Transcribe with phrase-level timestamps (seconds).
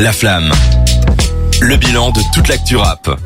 [0.00, 0.50] La Flamme.
[1.60, 3.20] Le bilan de toute l'actu rap.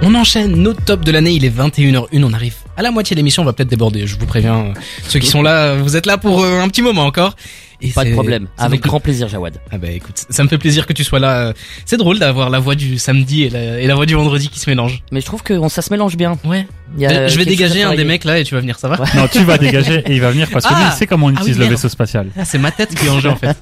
[0.00, 3.18] On enchaîne nos tops de l'année, il est 21h01, on arrive à la moitié de
[3.18, 4.72] l'émission, on va peut-être déborder, je vous préviens.
[5.08, 7.34] Ceux qui sont là, vous êtes là pour euh, un petit moment encore.
[7.82, 8.46] Et Pas de problème.
[8.58, 9.58] Avec grand plaisir, Jawad.
[9.70, 11.52] Ah bah écoute, ça me fait plaisir que tu sois là.
[11.86, 14.60] C'est drôle d'avoir la voix du samedi et la, et la voix du vendredi qui
[14.60, 15.02] se mélangent.
[15.12, 16.38] Mais je trouve que ça se mélange bien.
[16.44, 16.66] Ouais.
[16.98, 18.96] Y a je vais dégager un des mecs là et tu vas venir, ça va
[19.14, 21.26] Non, tu vas dégager et il va venir parce que lui, Ah il sait comment
[21.26, 22.28] on Ah oui, utilise le vaisseau spatial.
[22.36, 23.56] Ah, c'est ma tête qui est en jeu en fait.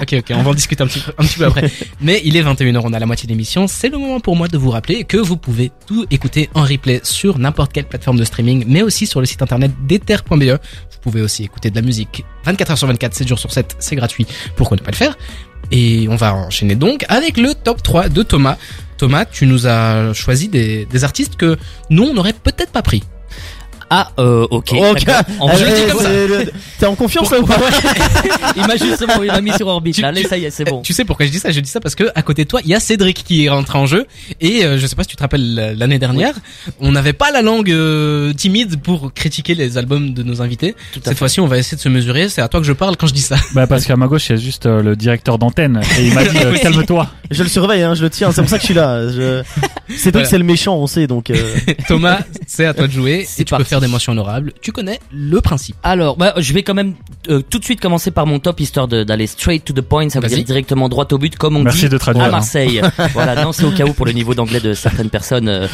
[0.00, 1.70] ok, ok, on va en discuter un petit peu, un petit peu après.
[2.00, 3.68] Mais il est 21h, on a la moitié de l'émission.
[3.68, 7.00] C'est le moment pour moi de vous rappeler que vous pouvez tout écouter en replay
[7.04, 10.58] sur n'importe quelle plateforme de streaming, mais aussi sur le site internet d'ether.be.
[11.06, 13.94] Vous pouvez aussi écouter de la musique 24h sur 24, 7 jours sur 7, c'est
[13.94, 14.26] gratuit.
[14.56, 15.16] Pourquoi ne pas le faire?
[15.70, 18.56] Et on va enchaîner donc avec le top 3 de Thomas.
[18.98, 21.56] Thomas, tu nous as choisi des, des artistes que
[21.90, 23.04] nous on n'aurait peut-être pas pris.
[23.90, 24.72] Ah, euh, ok.
[24.72, 25.04] Ok.
[25.04, 25.22] d'accord.
[25.40, 26.08] En je le dis comme ça.
[26.10, 27.56] le- T'es en confiance là ou pas
[28.56, 29.94] il m'a justement, il m'a mis sur orbite.
[29.94, 30.82] Tu- Là, Allez, ça y est, c'est bon.
[30.82, 31.50] Tu sais pourquoi je dis ça?
[31.50, 33.48] Je dis ça parce que à côté de toi, il y a Cédric qui est
[33.48, 34.06] rentré en jeu
[34.40, 36.34] et euh, je sais pas si tu te rappelles l'année dernière,
[36.80, 40.74] on n'avait pas la langue euh, timide pour critiquer les albums de nos invités.
[41.04, 42.28] Cette fois-ci, on va essayer de se mesurer.
[42.28, 43.36] C'est à toi que je parle quand je dis ça.
[43.54, 46.12] Bah parce qu'à ma gauche, il y a juste euh, le directeur d'antenne et il
[46.14, 47.08] m'a dit euh, calme-toi.
[47.30, 49.08] Je le surveille, hein, je le tiens, c'est pour ça que je suis là.
[49.08, 49.42] Je...
[49.88, 50.28] C'est vrai Voilà.
[50.28, 51.30] c'est le méchant, on sait, donc...
[51.30, 51.36] Euh...
[51.86, 52.18] Thomas,
[52.48, 53.75] c'est à toi de jouer et tu peux parti.
[53.76, 54.52] Faire des mentions honorables.
[54.62, 55.76] Tu connais le principe.
[55.82, 56.94] Alors, bah, je vais quand même
[57.28, 60.08] euh, tout de suite commencer par mon top histoire d'aller straight to the point.
[60.08, 62.30] Ça veut dire directement droit au but, comme on Merci dit de traduire, à hein.
[62.30, 62.80] Marseille.
[63.12, 65.48] voilà, non, c'est au cas où pour le niveau d'anglais de certaines personnes.
[65.48, 65.68] Euh,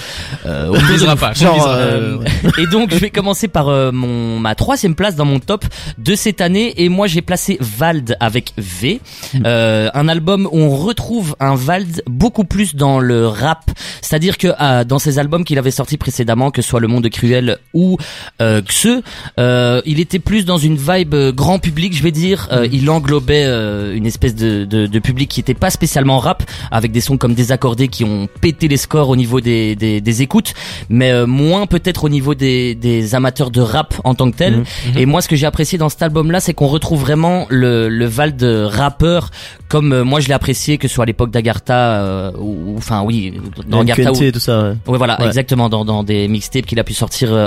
[0.46, 1.32] euh, On ne pas.
[1.32, 2.18] Genre, euh,
[2.58, 5.64] et donc je vais commencer par euh, mon ma troisième place dans mon top
[5.98, 9.00] de cette année et moi j'ai placé Vald avec V,
[9.44, 14.48] euh, un album où on retrouve un Vald beaucoup plus dans le rap, c'est-à-dire que
[14.60, 17.91] euh, dans ses albums qu'il avait sortis précédemment, que ce soit Le Monde Cruel ou
[18.40, 19.02] euh, Xe,
[19.38, 22.48] euh, il était plus dans une vibe euh, grand public, je vais dire.
[22.52, 26.42] Euh, il englobait euh, une espèce de, de, de public qui était pas spécialement rap,
[26.70, 30.22] avec des sons comme Désaccordés qui ont pété les scores au niveau des, des, des
[30.22, 30.54] écoutes,
[30.88, 34.58] mais euh, moins peut-être au niveau des, des amateurs de rap en tant que tel.
[34.58, 34.98] Mhm.
[34.98, 38.06] Et moi, ce que j'ai apprécié dans cet album-là, c'est qu'on retrouve vraiment le, le
[38.06, 39.30] Val de rappeur
[39.68, 43.02] comme euh, moi je l'ai apprécié, que ce soit à l'époque d'Agartha, euh, ou enfin
[43.02, 43.32] oui,
[43.66, 44.74] dans Agartha ou tout ça, ouais.
[44.86, 45.26] Ouais, voilà, Ouais.
[45.26, 47.46] exactement, dans, dans des mixtapes qu'il a pu sortir euh,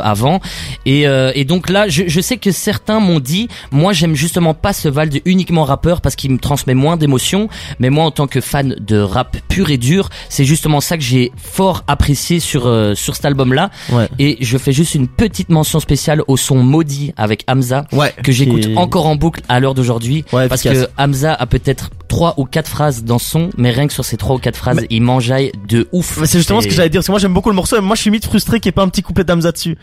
[0.86, 4.54] Et, euh, et donc là, je, je sais que certains m'ont dit, moi j'aime justement
[4.54, 8.28] pas ce Vald uniquement rappeur parce qu'il me transmet moins d'émotions, mais moi en tant
[8.28, 12.68] que fan de rap pur et dur, c'est justement ça que j'ai fort apprécié sur
[12.68, 13.70] euh, sur cet album-là.
[13.92, 14.08] Ouais.
[14.20, 18.14] Et je fais juste une petite mention spéciale au son maudit avec Hamza Ouais.
[18.24, 20.88] que j'écoute Qui encore en boucle à l'heure d'aujourd'hui Ouais, parce efficace.
[20.88, 24.18] que Hamza a peut-être trois ou quatre phrases dans son mais rien que sur ces
[24.18, 26.90] trois ou quatre phrases Mais- il m'enjaille de ouf C'est justement ce que Et- j'allais
[26.90, 28.70] dire, parce que moi j'aime beaucoup le morceau, mais moi je suis vite frustré qu'il
[28.70, 29.78] n'y ait pas un petit couplet d'Amza dessus.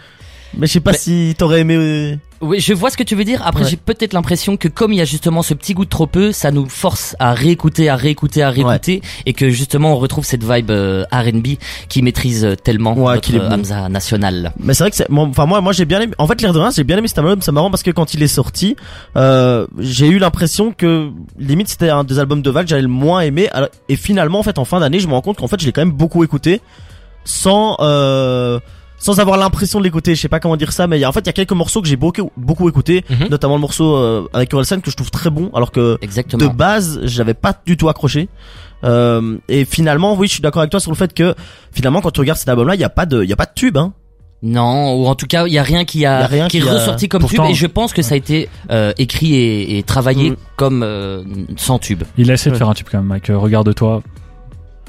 [0.56, 1.76] Mais je sais pas Mais- si t'aurais aimé.
[1.78, 3.40] euh, Oui, je vois ce que tu veux dire.
[3.46, 3.70] Après, Ouais.
[3.70, 6.32] j'ai peut-être l'impression que comme il y a justement ce petit goût de trop peu,
[6.32, 10.42] ça nous force à réécouter, à réécouter, à réécouter, et que justement on retrouve cette
[10.42, 11.56] vibe euh, R&B
[11.88, 13.48] qui maîtrise euh, tellement Ouais, notre euh.
[13.48, 14.52] Hamza national.
[14.58, 16.14] Mais c'est vrai que c'est, enfin moi, moi j'ai bien aimé.
[16.18, 17.40] En fait, l'air de rien, j'ai bien aimé cet album.
[17.42, 18.74] C'est marrant parce que quand il est sorti,
[19.16, 22.88] euh, j'ai eu l'impression que limite c'était un des albums de Val que j'avais le
[22.88, 23.48] moins aimé.
[23.88, 25.72] Et finalement, en fait, en fin d'année, je me rends compte qu'en fait, je l'ai
[25.72, 26.60] quand même beaucoup écouté,
[27.24, 28.58] sans euh,
[29.02, 30.14] sans avoir l'impression de l'écouter.
[30.14, 31.32] Je sais pas comment dire ça, mais il y a- en fait, il y a
[31.32, 33.28] quelques morceaux que j'ai beaucoup beaucoup écouté, Mhm.
[33.30, 37.00] notamment le morceau euh, avec Orelsan que je trouve très bon, alors que de base,
[37.02, 38.28] j'avais pas du tout accroché.
[38.84, 41.34] Euh, et finalement, oui, je suis d'accord avec toi sur le fait que
[41.72, 43.46] finalement, quand tu regardes cet album-là, il y a pas de, il y a pas
[43.46, 43.92] de tube, hein.
[44.44, 46.58] Non, ou en tout cas, il y a rien qui a, Y a rien qui
[46.58, 49.34] est a- ressorti comme Pourtant- tube, et je pense que ça a été euh, écrit
[49.34, 50.36] et, et travaillé Mm.
[50.56, 51.22] comme euh,
[51.56, 52.02] sans tube.
[52.18, 52.58] Il a essayé de Ouais.
[52.58, 53.30] faire un tube quand même, Mike.
[53.30, 54.02] Euh, Regarde-toi.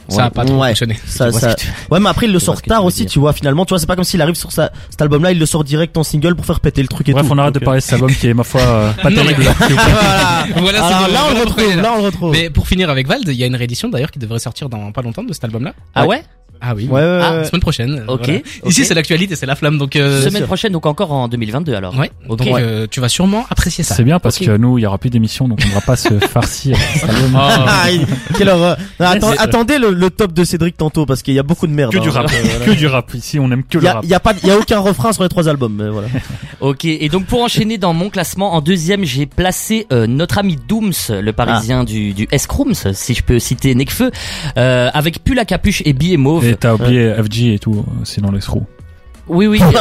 [0.10, 0.70] Ça a pas trop Ouais.
[0.70, 1.00] fonctionné.
[1.06, 1.56] Ça, ça...
[1.56, 3.12] tu- Ouais, mais après il le sort tard aussi, dire.
[3.12, 3.34] tu vois.
[3.34, 4.72] Finalement, tu vois, c'est pas comme s'il arrive sur sa...
[4.90, 7.26] cet album-là, il le sort direct en single pour faire péter le truc et Bref,
[7.26, 7.34] tout.
[7.34, 9.44] on arrête de parler de cet album qui est, ma foi, euh, pas terrible.
[9.44, 11.76] mais- voilà, c'est Alors là, on le retrouve.
[11.82, 12.32] Là, on le retrouve.
[12.32, 14.92] Mais pour finir avec Vald, il y a une réédition d'ailleurs qui devrait sortir dans
[14.92, 15.74] pas longtemps de cet album-là.
[15.96, 16.24] Ah ouais?
[16.66, 16.88] Ah oui.
[16.88, 17.38] Ouais, ouais, Ah, ouais.
[17.40, 18.04] La semaine prochaine.
[18.08, 18.38] Ok, voilà.
[18.40, 18.70] ok.
[18.70, 19.96] Ici, c'est l'actualité, c'est la flamme, donc.
[19.98, 21.98] Euh, Semaine prochaine, donc encore en 2022 alors.
[21.98, 22.10] Ouais.
[22.28, 23.96] Donc euh, tu vas sûrement apprécier ça.
[23.96, 25.96] C'est bien parce que nous, il y aura plus d'émissions, donc on ne pourra pas
[25.98, 26.78] se farcir.
[27.36, 27.86] Ah,
[28.38, 28.78] quelle horreur.
[29.00, 31.92] Attendez le, le top de Cédric tantôt parce qu'il y a beaucoup de merde.
[31.92, 32.02] Que hein.
[32.02, 32.32] du rap.
[32.34, 33.14] Euh, Que du rap.
[33.14, 34.04] Ici, on aime que y le a, rap.
[34.04, 36.08] il y a pas, il y a aucun refrain sur les trois albums, mais voilà.
[36.62, 40.58] Ok, et donc pour enchaîner dans mon classement, en deuxième, j'ai placé euh, notre ami
[40.70, 41.86] Dooms, le parisien Ah.
[41.86, 44.12] du, du S-Crooms, si je peux citer Necfeu,
[44.58, 46.53] euh, avec Pull à capuche et billet mauve.
[46.54, 48.68] Et t'as oublié FG et tout, euh, c'est dans les trous.
[49.30, 49.60] Oui, oui.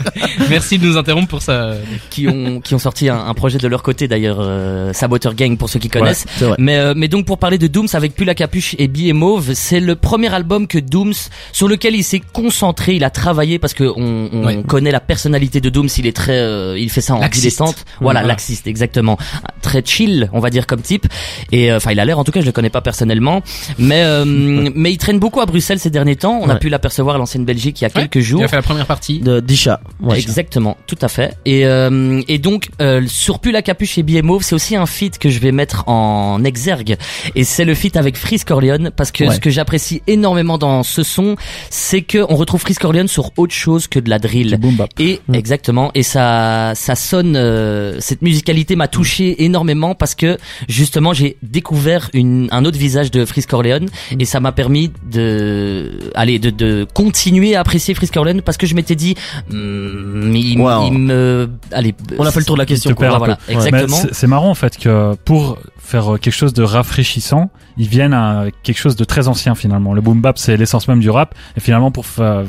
[0.48, 1.74] Merci de nous interrompre pour ça.
[2.10, 5.56] qui ont qui ont sorti un, un projet de leur côté d'ailleurs, euh, Saboteur Gang
[5.56, 6.24] pour ceux qui connaissent.
[6.36, 6.56] C'est vrai.
[6.58, 9.80] Mais euh, mais donc pour parler de Dooms avec la capuche et Billet Mauve, c'est
[9.80, 11.12] le premier album que Dooms
[11.52, 14.62] sur lequel il s'est concentré, il a travaillé parce que on, on Ouais.
[14.66, 17.44] connaît la personnalité de Dooms, il est très euh, il fait ça en Laxiste.
[17.58, 17.84] dilettante.
[18.00, 18.28] Voilà, Voilà.
[18.28, 19.18] laxiste exactement.
[19.62, 21.06] Très chill, on va dire comme type
[21.52, 23.42] et euh, enfin il a l'air en tout cas, je le connais pas personnellement,
[23.78, 24.24] mais euh,
[24.74, 26.58] mais il traîne beaucoup à Bruxelles ces derniers temps, on a Ouais.
[26.58, 28.40] pu l'apercevoir à l'ancienne Belgique il y a Ouais, quelques jours.
[28.40, 29.20] Il a fait la première partie.
[29.20, 29.80] De d'Isha.
[30.00, 30.18] Ouais.
[30.18, 31.34] Exactement, tout à fait.
[31.44, 34.86] Et, euh, et donc, euh, sur Pull la capuche et Billet Mauve, c'est aussi un
[34.86, 36.96] feat que je vais mettre en exergue.
[37.34, 39.34] Et c'est le feat avec Frisk Corleone, parce que Ouais.
[39.34, 41.36] ce que j'apprécie énormément dans ce son,
[41.70, 44.50] c'est que on retrouve Frisk Corleone sur autre chose que de la drill.
[44.52, 44.90] Du boom bap.
[44.98, 45.34] Et Mm.
[45.34, 47.36] exactement, et ça, ça sonne.
[47.36, 50.38] euh, cette musicalité m'a touché énormément parce que
[50.68, 54.20] justement j'ai découvert une, un autre visage de Frisk Corleone Mm.
[54.20, 58.66] et ça m'a permis de, aller de, de continuer à apprécier Frisk Corleone parce que
[58.66, 59.14] je m'étais dit,
[59.50, 60.86] hmm, il, Wow.
[60.86, 62.94] il me, allez, On a fait le tour de la question.
[62.94, 63.16] quoi.
[63.18, 63.96] voilà, exactement.
[64.12, 68.44] C'est- marrant en fait que pour faire euh, quelque chose de rafraîchissant, ils viennent à
[68.62, 69.92] quelque chose de très ancien finalement.
[69.92, 72.44] Le boom bap c'est l'essence même du rap et finalement pour fa-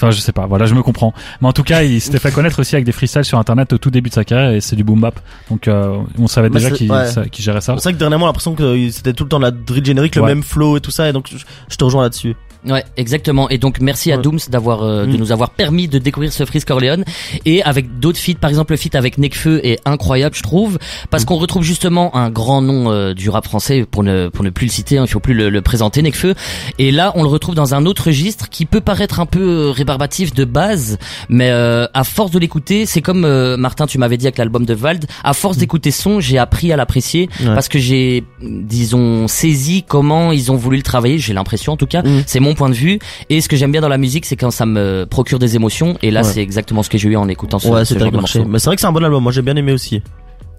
[0.00, 0.46] Enfin, je sais pas.
[0.46, 1.12] Voilà, je me comprends.
[1.42, 3.78] Mais en tout cas, il s'était fait connaître aussi avec des freestyles sur Internet au
[3.78, 5.18] tout début de sa carrière et c'est du boom bap.
[5.50, 7.04] Donc, euh, on savait Bah, déjà qu'il ouais.
[7.36, 7.74] gérait ça.
[7.78, 10.22] C'est vrai que dernièrement, l'impression que euh, c'était tout le temps la drill générique, le
[10.22, 10.28] Ouais.
[10.28, 11.26] même flow et tout ça, et donc
[11.68, 12.36] je te rejoins là-dessus.
[12.68, 13.48] Ouais, exactement.
[13.48, 14.22] Et donc merci à Ouais.
[14.22, 15.16] Dooms d'avoir euh, de Mm.
[15.16, 17.04] nous avoir permis de découvrir ce Frisk Corleone
[17.44, 20.78] et avec d'autres feats, par exemple le feat avec Nekfeu est incroyable, je trouve,
[21.10, 21.26] parce Mm.
[21.26, 24.66] qu'on retrouve justement un grand nom euh, du rap français pour ne pour ne plus
[24.66, 26.34] le citer, hein, il faut plus le, le présenter Nekfeu.
[26.78, 29.70] Et là, on le retrouve dans un autre registre qui peut paraître un peu euh,
[29.70, 30.98] rébarbatif de base,
[31.28, 34.64] mais euh, à force de l'écouter, c'est comme euh, Martin, tu m'avais dit avec l'album
[34.66, 37.48] de Vald, à force d'écouter ce son, j'ai appris à l'apprécier Mm.
[37.48, 37.54] Ouais.
[37.54, 41.86] parce que j'ai disons saisi comment ils ont voulu le travailler, j'ai l'impression en tout
[41.86, 42.22] cas, Mm.
[42.26, 42.98] c'est mon point de vue
[43.30, 45.96] et ce que j'aime bien dans la musique c'est quand ça me procure des émotions
[46.02, 46.28] et là Ouais.
[46.32, 48.38] c'est exactement ce que j'ai eu en écoutant ce, ouais, ce c'est genre de marché.
[48.40, 48.50] morceau.
[48.52, 49.22] Mais c'est vrai que c'est un bon album.
[49.22, 50.02] Moi, j'ai bien aimé aussi.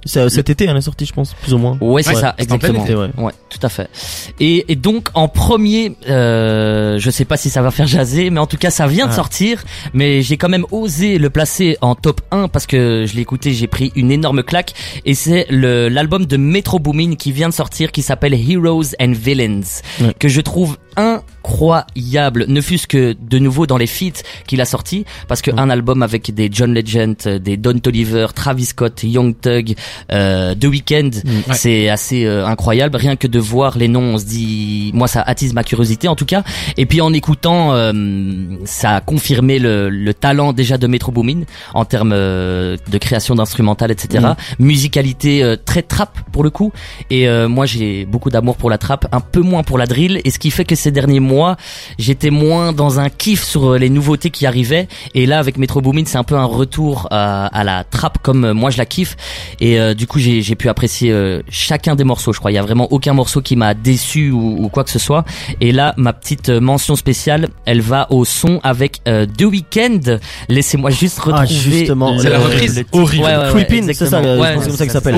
[0.06, 1.78] C'est, euh, cet été, elle est sortie, je pense, plus ou moins.
[1.82, 2.86] Ouais, c'est Ouais, ça, exactement.
[2.86, 3.10] été, ouais.
[3.18, 3.90] Ouais, tout à fait.
[4.40, 8.40] Et, et donc en premier, euh, je sais pas si ça va faire jaser, mais
[8.40, 9.16] en tout cas ça vient de Ah.
[9.16, 9.64] sortir.
[9.94, 13.52] Mais j'ai quand même osé le placer en top 1 parce que je l'ai écouté,
[13.52, 14.74] j'ai pris une énorme claque.
[15.06, 19.12] Et c'est le l'album de Metro Boomin qui vient de sortir, qui s'appelle Heroes and
[19.14, 19.60] Villains,
[20.02, 20.14] Ouais.
[20.18, 22.46] que je trouve incroyable.
[22.48, 25.60] Ne fût-ce que de nouveau dans les feats qu'il a sorti, parce que Ouais.
[25.60, 29.74] un album avec des John Legend, des Don Toliver, Travis Scott, Young Thug,
[30.12, 31.54] euh, The Weeknd, Ouais.
[31.54, 32.98] c'est assez euh, incroyable.
[32.98, 36.16] Rien que de voir les noms, on se dit, moi ça attise ma curiosité en
[36.16, 36.44] tout cas.
[36.78, 37.94] Et puis en écoutant, euh,
[38.66, 41.42] ça a confirmé le, le talent déjà de Metro Boomin
[41.74, 44.28] en termes euh, de création d'instrumental, etc.
[44.60, 46.72] Musicalité euh, très trap pour le coup.
[47.10, 50.22] Et euh, moi j'ai beaucoup d'amour pour la trap, un peu moins pour la drill.
[50.26, 51.56] Et ce qui fait que ces derniers mois,
[52.00, 54.88] j'étais moins dans un kiff sur euh, les nouveautés qui arrivaient.
[55.14, 58.44] Et là avec Metro Boomin, c'est un peu un retour à, à la trap comme
[58.44, 59.16] euh, moi je la kiffe.
[59.60, 62.34] Et euh, du coup, j'ai pu apprécier euh, chacun des morceaux.
[62.34, 64.90] Je crois, il y a vraiment aucun morceau qui m'a déçu ou, ou quoi que
[64.90, 65.26] ce soit.
[65.62, 70.18] Et là, ma petite euh, mention spéciale, elle va au son avec euh, The Weeknd.
[70.50, 71.40] Laissez-moi juste retrouver.
[71.42, 72.18] Ah, justement.
[72.20, 72.80] C'est la reprise.
[72.80, 73.24] le- Horrible.
[73.26, 75.16] Ouais, ouais, ouais, c'est ça, euh, c'est comme ça que ça s'appelle.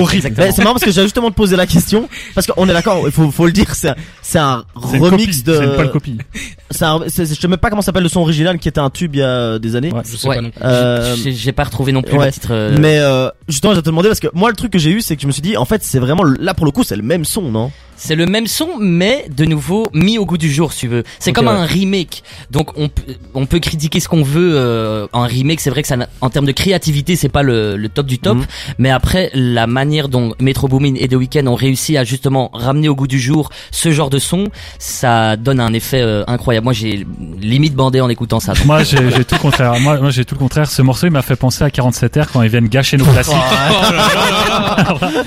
[0.52, 3.12] C'est marrant parce que j'ai justement te poser la question parce qu'on est d'accord, il
[3.12, 5.52] faut, faut le dire, c'est un, remix de.
[5.66, 6.18] C'est une pâle copie.
[6.70, 9.18] c'est- je sais même pas comment s'appelle le son original qui était un tube il
[9.18, 9.92] y a des années.
[9.92, 10.02] Ouais.
[10.04, 10.36] Je sais Ouais.
[10.36, 10.62] pas non plus.
[10.64, 12.26] Euh, J'ai- J'ai pas retrouvé non plus ouais.
[12.26, 12.48] le titre.
[12.52, 14.90] euh, Mais euh, justement, je vais te demander parce que moi le truc que j'ai
[14.90, 16.82] eu, c'est que je me suis dit, en fait, c'est vraiment là pour le coup,
[16.84, 17.70] c'est le même son, non?
[18.04, 21.04] C'est le même son, mais de nouveau mis au goût du jour, si tu veux.
[21.20, 21.52] C'est comme ouais.
[21.52, 22.24] un remake.
[22.50, 24.54] Donc on, peut- on peut critiquer ce qu'on veut.
[24.56, 27.88] Euh, un remake, c'est vrai que ça, en termes de créativité, c'est pas le, le
[27.88, 28.38] top du top.
[28.38, 28.44] Mhm.
[28.78, 32.88] Mais après, la manière dont Metro Boomin et The Weeknd ont réussi à justement ramener
[32.88, 34.48] au goût du jour ce genre de son,
[34.80, 36.64] ça donne un effet euh, incroyable.
[36.64, 37.06] Moi, j'ai
[37.40, 38.54] limite bandé en écoutant ça.
[38.64, 39.78] Moi, j'ai j'ai tout le contraire.
[39.78, 40.68] Moi, moi j'ai tout le contraire.
[40.68, 43.36] Ce morceau, il m'a fait penser à 47R quand ils viennent gâcher nos classiques.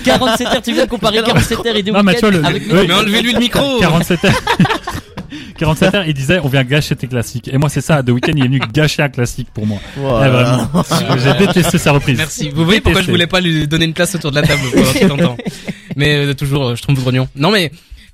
[0.03, 3.39] 47 heures, tu viens de comparer 47 heures et The Weeknd avec Mais enlevez-lui le
[3.39, 4.33] micro 47 heures.
[5.57, 7.47] 47 heures, il disait, on vient gâcher tes classiques.
[7.47, 8.03] Et moi, c'est ça.
[8.03, 9.79] The Weeknd, il est venu gâcher un classique pour moi.
[9.95, 10.29] Eh, Voilà.
[10.29, 10.83] vraiment.
[11.17, 12.17] J'ai détesté sa reprise.
[12.17, 12.49] Merci.
[12.49, 14.61] Vous voyez pourquoi je voulais pas lui donner une place autour de la table
[15.07, 15.41] pendant tout.
[15.95, 17.29] Mais euh, toujours, euh, je trompe grognon.
[17.37, 17.71] Non mais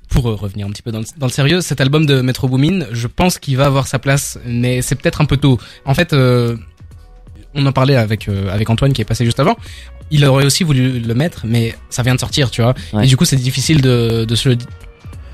[0.09, 2.47] pour euh, revenir un petit peu dans le, dans le sérieux, cet album de Metro
[2.47, 5.57] Boomin, je pense qu'il va avoir sa place, mais c'est peut-être un peu tôt.
[5.85, 6.57] En fait, euh,
[7.55, 9.57] on en parlait avec euh, avec Antoine qui est passé juste avant.
[10.11, 12.75] Il aurait aussi voulu le mettre, mais ça vient de sortir, tu vois.
[12.93, 13.05] Ouais.
[13.05, 14.49] Et du coup, c'est difficile de de se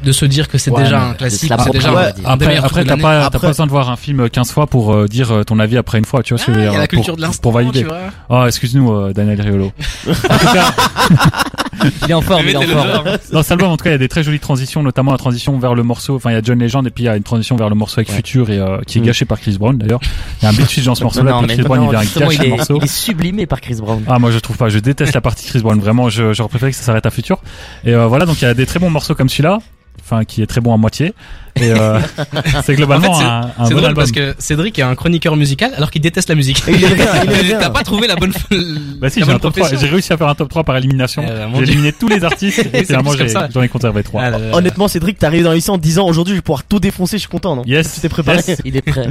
[0.03, 2.89] de se dire que c'est Ouais, déjà un classique, c'est déjà des Après, après, de
[2.89, 5.43] t'as pas, Après- pas besoin de voir un film 15 fois pour euh, dire euh,
[5.43, 6.87] ton avis après une fois, tu vois ce que je veux Ah, y a la
[6.87, 7.81] pour- culture de l'instant, Pour valider.
[7.81, 7.97] tu vois.
[8.29, 9.71] Oh, excuse-nous, euh, Daniel Riolo.
[10.07, 10.71] en tout cas,
[12.05, 13.05] Il est en forme, il est en forme.
[13.31, 15.17] Dans cet album, en tout cas, il y a des très jolies transitions, notamment la
[15.17, 16.15] transition vers le morceau.
[16.15, 17.75] Enfin, il y a John Legend et puis il y a une transition vers le
[17.75, 18.15] morceau avec Ouais.
[18.15, 19.05] Future et euh, qui est Mm.
[19.05, 19.99] gâché par Chris Brown d'ailleurs.
[20.41, 21.39] Il y a un beat switch dans ce morceau-là.
[21.47, 22.77] Chris Brown, il vient gâcher le est, morceau.
[22.77, 24.03] il est sublimé par Chris Brown.
[24.07, 26.71] Ah moi je trouve pas, je déteste la partie Chris Brown vraiment, je j'aurais préféré
[26.71, 27.39] que ça s'arrête à Future.
[27.85, 29.59] Et euh, voilà donc il y a des très bons morceaux comme celui-là,
[30.01, 31.13] enfin qui est très bon à moitié.
[31.59, 31.99] Et euh,
[32.65, 33.95] c'est globalement En fait, un, un C'est bon drôle album.
[33.95, 36.61] parce que Cédric est un chroniqueur musical alors qu'il déteste la musique.
[36.67, 37.59] Et il est bien, il est bien.
[37.59, 38.31] T'as pas trouvé la bonne.
[38.99, 39.79] Bah si j'ai un bonne top 3, profession.
[39.87, 41.25] j'ai réussi à faire un top 3 par élimination.
[41.27, 43.11] Euh, mon j'ai éliminé tous les artistes et finalement
[43.51, 44.21] j'en ai conservé 3.
[44.21, 44.55] Ah là là.
[44.55, 47.21] Honnêtement, Cédric, t'es arrivé dans l'émission en disant aujourd'hui je vais pouvoir tout défoncer, je
[47.21, 47.63] suis content, non?
[47.65, 47.95] Yes.
[47.95, 48.41] Tu t'es préparé?
[48.47, 48.61] Yes.
[48.65, 49.09] Il est prêt.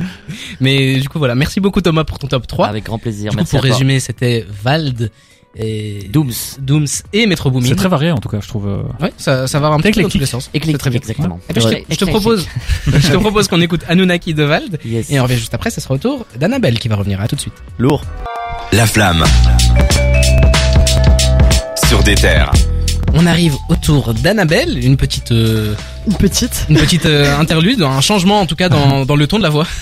[0.61, 2.69] Mais du coup voilà, merci beaucoup Thomas pour ton top 3.
[2.69, 3.31] Avec grand plaisir.
[3.33, 5.11] du coup Merci pour résumer, c'était Vald
[5.59, 6.33] et Dooms.
[6.61, 7.67] Dooms et Metro Boomin.
[7.69, 8.69] C'est très varié en tout cas je trouve.
[8.69, 8.83] euh.
[9.05, 10.45] Ouais, ça, ça va un petit peu dans tous les sens.
[10.53, 10.99] C'est Éclectique, très bien.
[11.01, 11.41] exactement.
[11.49, 12.47] Eh ben, je, te, je te propose,
[12.87, 15.11] je te propose qu'on écoute Anunnaki de Vald Yes.
[15.11, 15.71] et on revient juste après.
[15.71, 17.21] Ce sera au tour d'Annabelle qui va revenir.
[17.21, 17.55] À tout de suite.
[17.79, 18.03] Lourd.
[18.73, 19.25] La flamme.
[21.89, 22.53] Sur des terres.
[23.15, 25.75] On arrive au tour d'Annabelle, une petite, euh,
[26.07, 26.67] Une petite.
[26.69, 29.49] une petite euh, interlude, un changement en tout cas dans, dans le ton de la
[29.51, 29.67] voix.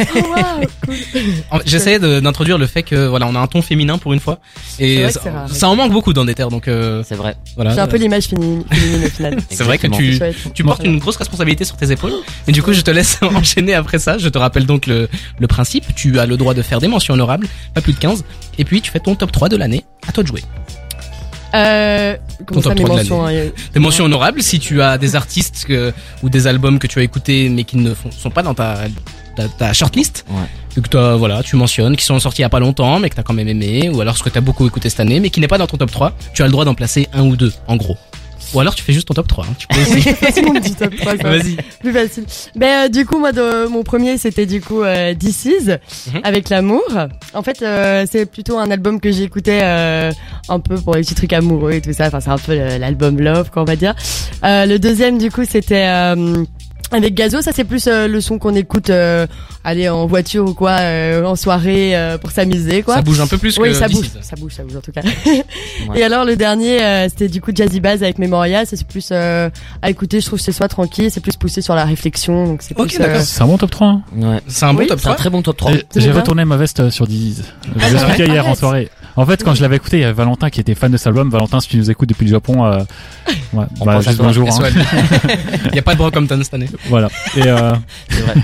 [0.00, 1.60] Oh, cool.
[1.66, 4.38] J'essayais d'introduire le fait que voilà, on a un ton féminin pour une fois
[4.78, 5.48] et vrai ça, c'est rare.
[5.50, 6.50] ça en manque beaucoup dans des terres.
[6.50, 7.36] Donc euh, C'est vrai.
[7.56, 7.74] voilà.
[7.74, 9.38] J'ai un peu l'image féminine, féminine au final.
[9.50, 10.20] C'est vrai que tu,
[10.54, 12.12] tu portes une grosse responsabilité sur tes épaules.
[12.46, 14.18] Et du coup, je te laisse enchaîner après ça.
[14.18, 15.08] Je te rappelle donc le,
[15.38, 15.84] le principe.
[15.96, 18.24] Tu as le droit de faire des mentions honorables, pas plus de 15.
[18.58, 19.84] Et puis, tu fais ton top 3 de l'année.
[20.06, 20.42] À toi de jouer.
[21.54, 24.82] Euh, comment Ton ça, top mes 3 de mentions hein, Des mentions honorables, si tu
[24.82, 28.10] as des artistes que, ou des albums que tu as écoutés mais qui ne font-
[28.10, 28.76] sont pas dans ta,
[29.36, 30.24] ta, ta shortlist.
[30.30, 30.80] Ouais.
[30.82, 33.16] Que toi, voilà, tu mentionnes, qui sont sortis il y a pas longtemps, mais que
[33.16, 35.40] t'as quand même aimé, ou alors ce que t'as beaucoup écouté cette année, mais qui
[35.40, 36.12] n'est pas dans ton top 3.
[36.34, 37.96] Tu as le droit d'en placer un ou deux, en gros.
[38.54, 39.44] Ou alors tu fais juste ton top 3.
[39.44, 39.54] hein.
[39.58, 40.02] Tu peux aussi.
[40.32, 41.30] C'est mon petit top 3, ça va.
[41.38, 41.56] Vas-y.
[41.80, 42.24] Plus facile.
[42.56, 45.70] Ben, euh, du coup, moi, de, mon premier, c'était du coup euh, This Is,
[46.12, 46.20] Mhm.
[46.24, 46.82] avec l'amour.
[47.34, 50.10] En fait, euh, c'est plutôt un album que j'écoutais euh,
[50.48, 52.06] un peu pour les petits trucs amoureux et tout ça.
[52.06, 53.94] Enfin, c'est un peu le- l'album Love, quoi, on va dire.
[54.44, 56.44] Euh, le deuxième, du coup, c'était euh,
[56.90, 57.40] avec Gazo.
[57.42, 59.26] Ça, c'est plus euh, le son qu'on écoute, euh,
[59.64, 62.94] aller en voiture ou quoi, euh, en soirée euh, pour s'amuser, quoi.
[62.96, 64.10] Ça bouge un peu plus Oui, que ça bouge, Is.
[64.22, 65.02] ça bouge, ça bouge en tout cas.
[65.94, 68.64] Et alors le dernier, euh, c'était du coup Jazzy Bass avec Memoria.
[68.64, 69.50] Ça, C'est plus euh,
[69.82, 71.10] à écouter, je trouve, chez soi tranquille.
[71.10, 72.98] C'est plus poussé sur la réflexion, donc c'est Ok, plus.
[72.98, 73.20] d'accord.
[73.22, 73.86] C'est un bon top 3.
[73.88, 74.02] Hein.
[74.16, 74.40] Ouais.
[74.46, 75.16] C'est un bon Oui, top C'est un 3.
[75.16, 75.72] très bon top 3.
[75.72, 77.42] Et C'est J'ai retourné ma veste sur Diz.
[77.64, 78.58] Je Ah, l'ai c'est vrai expliqué hier en Arrête.
[78.58, 78.88] soirée.
[79.16, 81.08] En fait, quand je l'avais écouté, il y avait Valentin qui était fan de cet
[81.08, 81.28] album.
[81.30, 82.78] Valentin, si tu nous écoutes depuis le Japon, euh,
[83.52, 84.48] ouais, On bah, pense juste bonjour.
[84.48, 84.68] hein.
[85.70, 86.68] Il y a pas de Brockhampton cette année.
[86.88, 87.08] Voilà.
[87.36, 87.72] Et, euh,
[88.10, 88.34] C'est vrai.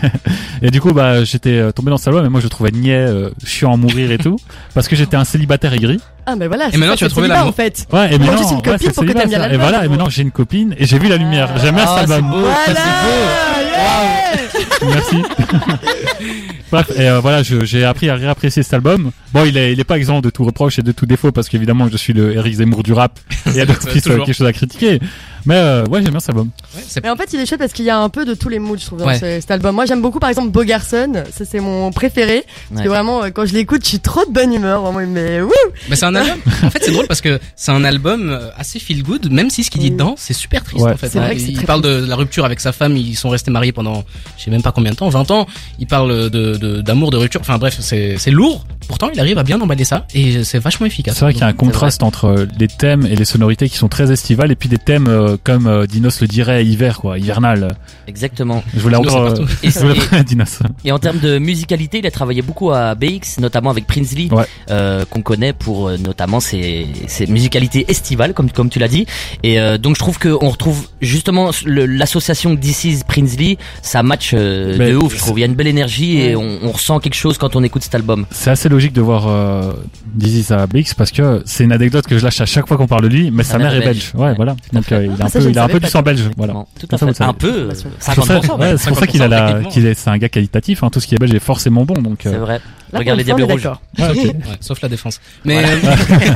[0.62, 2.70] et du coup, bah, j'étais euh, tombé dans cet album et moi je le trouvais
[2.72, 4.36] niais, euh, chiant à mourir et tout,
[4.74, 6.00] parce que j'étais un célibataire aigri.
[6.26, 6.68] Ah, mais voilà.
[6.72, 7.48] Et maintenant, c'est tu as trouvé l'amour.
[7.48, 7.86] en fait.
[7.92, 9.50] Ouais, et maintenant, suis une copine c'est pour que t'aimes bien.
[9.50, 11.50] Et voilà, et en maintenant j'ai une copine et j'ai vu la lumière.
[11.58, 12.30] J'aime bien Ah, cet c'est album.
[12.30, 12.38] beau.
[12.40, 12.80] Voilà.
[13.62, 14.40] yeah
[14.94, 15.22] Merci.
[16.70, 19.10] Bref, et euh, voilà, j'ai appris à réapprécier cet album.
[19.32, 21.48] Bon, il est, il est pas exempt de tout reproche et de tout défaut parce
[21.48, 24.24] qu'évidemment, je suis le Eric Zemmour du rap et il y a d'autres qui Toujours.
[24.24, 24.98] quelque chose à critiquer.
[25.46, 26.48] Mais euh, ouais, j'aime bien cet album.
[26.74, 28.34] Ouais, c'est Mais en fait, il est chouette parce qu'il y a un peu de
[28.34, 29.18] tous les moods, je trouve, dans Ouais.
[29.18, 29.74] ce- cet album.
[29.74, 31.12] Moi, j'aime beaucoup, par exemple, Beau Garçon.
[31.36, 32.44] Ça, c'est mon préféré.
[32.70, 32.84] Parce Ouais.
[32.84, 34.80] que vraiment, euh, quand je l'écoute, je suis trop de bonne humeur.
[34.82, 35.50] Vraiment, mais wouh
[35.90, 36.38] Mais c'est un album.
[36.64, 39.64] En fait, c'est drôle parce que c'est un album euh, assez feel good, même si
[39.64, 39.92] ce qu'il dit Oui.
[39.92, 40.92] dedans, c'est super triste Ouais.
[40.92, 41.08] en fait.
[41.10, 41.22] C'est hein.
[41.26, 43.50] vrai que c'est il très parle de la rupture avec sa femme, ils sont restés
[43.50, 44.04] mariés pendant
[44.38, 45.46] je sais même pas combien de temps, 20 ans.
[45.78, 47.40] Il parle de de- d'amour, de, rupture.
[47.40, 48.64] Enfin bref, c'est c'est lourd.
[48.88, 51.14] Pourtant, il arrive à bien emballer ça et c'est vachement efficace.
[51.16, 53.76] C'est vrai qu'il y a un contraste entre euh, les thèmes et les sonorités qui
[53.78, 57.18] sont très estivales et puis des thèmes euh, comme euh, Dinos le dirait hiver quoi,
[57.18, 57.76] hivernal.
[58.06, 58.62] Exactement.
[58.74, 59.46] Je voulais encore euh.
[59.62, 59.70] Et,
[60.24, 60.60] Dinos.
[60.84, 64.44] et en termes de musicalité, il a travaillé beaucoup à BX, notamment avec Prinsley, Ouais.
[64.70, 69.06] euh, qu'on connaît pour euh, notamment ses, ses musicalités estivales, comme comme tu l'as dit.
[69.42, 74.76] Et euh, donc je trouve qu'on retrouve justement l'association This Is Prinsley, ça match euh,
[74.90, 75.14] de ouf.
[75.14, 77.56] Je trouve il y a une belle énergie et on, on ressent quelque chose quand
[77.56, 78.26] on écoute cet album.
[78.30, 79.72] C'est assez logique de voir euh,
[80.14, 82.86] Dizzy à BX parce que c'est une anecdote que je lâche à chaque fois qu'on
[82.86, 84.12] parle de lui, mais sa mère est belge.
[84.14, 84.56] Ouais, Ouais, voilà.
[84.72, 86.30] Donc euh, il a un ça, peu, je il a un peu du sang belge.
[86.36, 86.54] Voilà.
[86.54, 88.58] À Un peu, C'est pour ça, 50%.
[88.58, 90.82] ouais, c'est pour ça qu'il a la, c'est un gars qualitatif.
[90.82, 91.94] Hein, tout ce qui est belge est forcément bon.
[91.94, 92.60] Donc, C'est euh, vrai.
[92.92, 93.68] Là, Regarde les Diables Rouges.
[94.60, 95.20] sauf la défense.
[95.44, 95.76] Mais euh,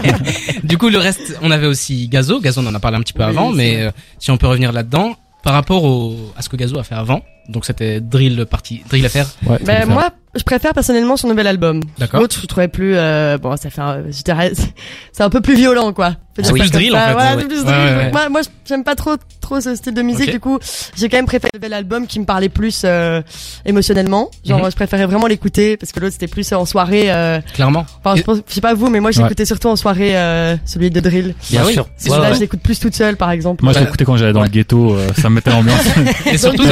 [0.65, 2.41] du coup, le reste, on avait aussi Gazo.
[2.41, 4.37] Gazo, on en a parlé un petit peu Oui, avant, c'est mais euh, si on
[4.37, 8.01] peut revenir là-dedans, par rapport au, à ce que Gazo a fait avant, donc c'était
[8.01, 11.81] Drill partie, Drill FR, Ouais, Ben, moi, je préfère personnellement son nouvel album.
[11.99, 14.53] d'accord L'autre, je trouvais plus, euh, bon, ça fait, un, je dirais,
[15.13, 16.15] c'est un peu plus violent, quoi.
[16.41, 17.45] C'est plus drill, en fait, Voilà, ouais.
[17.47, 17.67] plus drill.
[17.77, 18.11] ouais, Donc ouais.
[18.13, 20.31] Moi, moi, j'aime pas trop, trop ce style de musique.
[20.31, 20.61] Du coup,
[20.97, 23.21] j'ai quand même préféré le nouvel album qui me parlait plus euh,
[23.67, 24.31] émotionnellement.
[24.45, 24.71] Genre, Mhm.
[24.71, 27.07] je préférais vraiment l'écouter parce que l'autre c'était plus en soirée.
[27.13, 27.85] Euh, Clairement.
[28.05, 29.15] enfin, je, pense, je sais pas vous, mais moi, Ouais.
[29.15, 31.35] j'écoutais surtout en soirée euh, celui de drill.
[31.51, 31.89] Bien Ah oui, sûr.
[31.97, 32.35] c'est Ouais, Là, ouais.
[32.37, 33.65] je l'écoute plus toute seule, par exemple.
[33.65, 34.95] Moi, l'écoutais quand j'allais dans le ghetto.
[34.95, 35.81] euh, ça me mettait l'ambiance.
[36.27, 36.63] Et surtout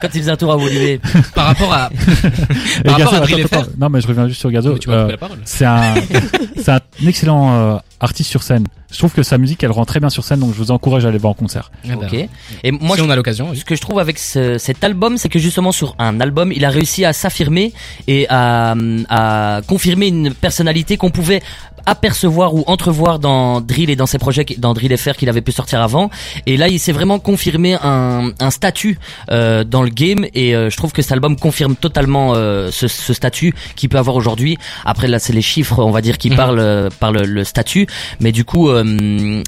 [0.00, 1.00] Quand il faisait un tour à Woluwe.
[1.34, 1.90] par rapport à,
[3.16, 3.70] Attends, attends.
[3.78, 4.76] Non, mais je reviens juste sur Gazo.
[4.78, 5.38] tu Euh, couper la parole.
[5.44, 5.94] c'est un,
[6.56, 8.64] c'est un excellent euh, artiste sur scène.
[8.90, 11.04] Je trouve que sa musique, elle rend très bien sur scène, donc je vous encourage
[11.04, 11.70] à aller voir en concert.
[11.84, 12.28] Eh ben, Ok.
[12.64, 13.56] Et moi, si je on a l'occasion, oui.
[13.58, 16.64] Ce que je trouve avec ce- cet album, c'est que justement sur un album, il
[16.64, 17.72] a réussi à s'affirmer
[18.06, 18.74] et à,
[19.10, 21.42] à confirmer une personnalité qu'on pouvait
[21.90, 25.40] apercevoir ou entrevoir dans Drill et dans ses projets, qui- dans Drill FR qu'il avait
[25.40, 26.10] pu sortir avant.
[26.46, 28.98] Et là, il s'est vraiment confirmé un, un statut
[29.30, 32.88] euh, dans le game et euh, je trouve que cet album confirme totalement euh, ce,
[32.88, 34.58] ce statut qu'il peut avoir aujourd'hui.
[34.84, 36.36] Après, là, c'est les chiffres, on va dire, qui Mhm.
[36.36, 37.86] parlent euh, par le, le statut.
[38.20, 38.84] Mais du coup, euh,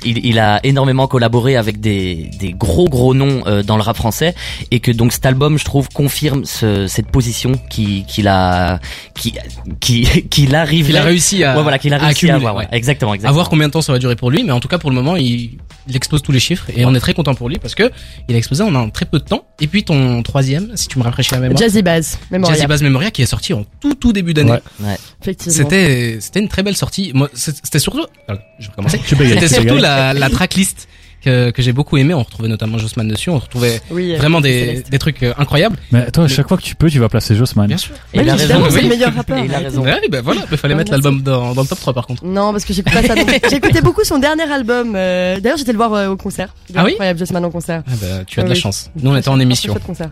[0.04, 3.96] il, il a énormément collaboré avec des, des gros gros noms euh, dans le rap
[3.96, 4.34] français
[4.70, 8.78] et que donc cet album, je trouve, confirme ce, cette position qui qu'il a
[9.14, 9.34] qui
[9.80, 12.50] qui qu'il arrive Il a réussi à, ouais, voilà qu'il a à à ouais.
[12.50, 12.68] ouais.
[12.72, 14.68] exactement À exactement voir combien de temps ça va durer pour lui, mais en tout
[14.68, 15.58] cas pour le moment il,
[15.88, 17.90] il expose tous les chiffres et on est très content pour lui parce que
[18.28, 19.44] il a explosé en un très peu de temps.
[19.60, 22.54] Et puis ton troisième, si tu me rafraîchis la mémoire, Jazzy Bass, Memoria.
[22.54, 24.52] Jazzy Bass Memoria qui est sorti en tout tout début d'année.
[24.80, 24.96] Ouais.
[25.22, 25.54] Effectivement.
[25.54, 27.12] C'était c'était une très belle sortie.
[27.14, 28.34] Moi c'était surtout, je
[28.66, 29.00] vais recommencer.
[29.06, 30.88] C'était surtout la, la tracklist
[31.22, 32.14] que, que j'ai beaucoup aimé.
[32.14, 33.30] On retrouvait notamment Jossman dessus.
[33.30, 35.76] On retrouvait Oui, vraiment des, des trucs euh, incroyables.
[35.92, 37.66] Mais toi, à chaque fois que tu peux, tu vas placer Jossman.
[37.66, 37.94] Bien sûr.
[38.14, 38.82] et il a raison c'est oui.
[38.82, 39.38] le meilleur rappeur.
[39.38, 39.82] Et il a raison.
[39.82, 42.24] Ouais, ben voilà, il fallait Ah, mettre l'album dans, dans le top 3 par contre.
[42.24, 43.14] Non, parce que j'écoute pas ça.
[43.50, 44.94] J'écoutais beaucoup son dernier album.
[44.96, 46.54] euh, D'ailleurs, j'étais le voir euh, au concert.
[46.74, 47.82] Ah oui Incroyable, Jossman en concert.
[47.86, 48.90] Ah bah, tu as de Oui, la chance.
[49.00, 49.74] Nous on était en émission.
[49.86, 50.08] Concert.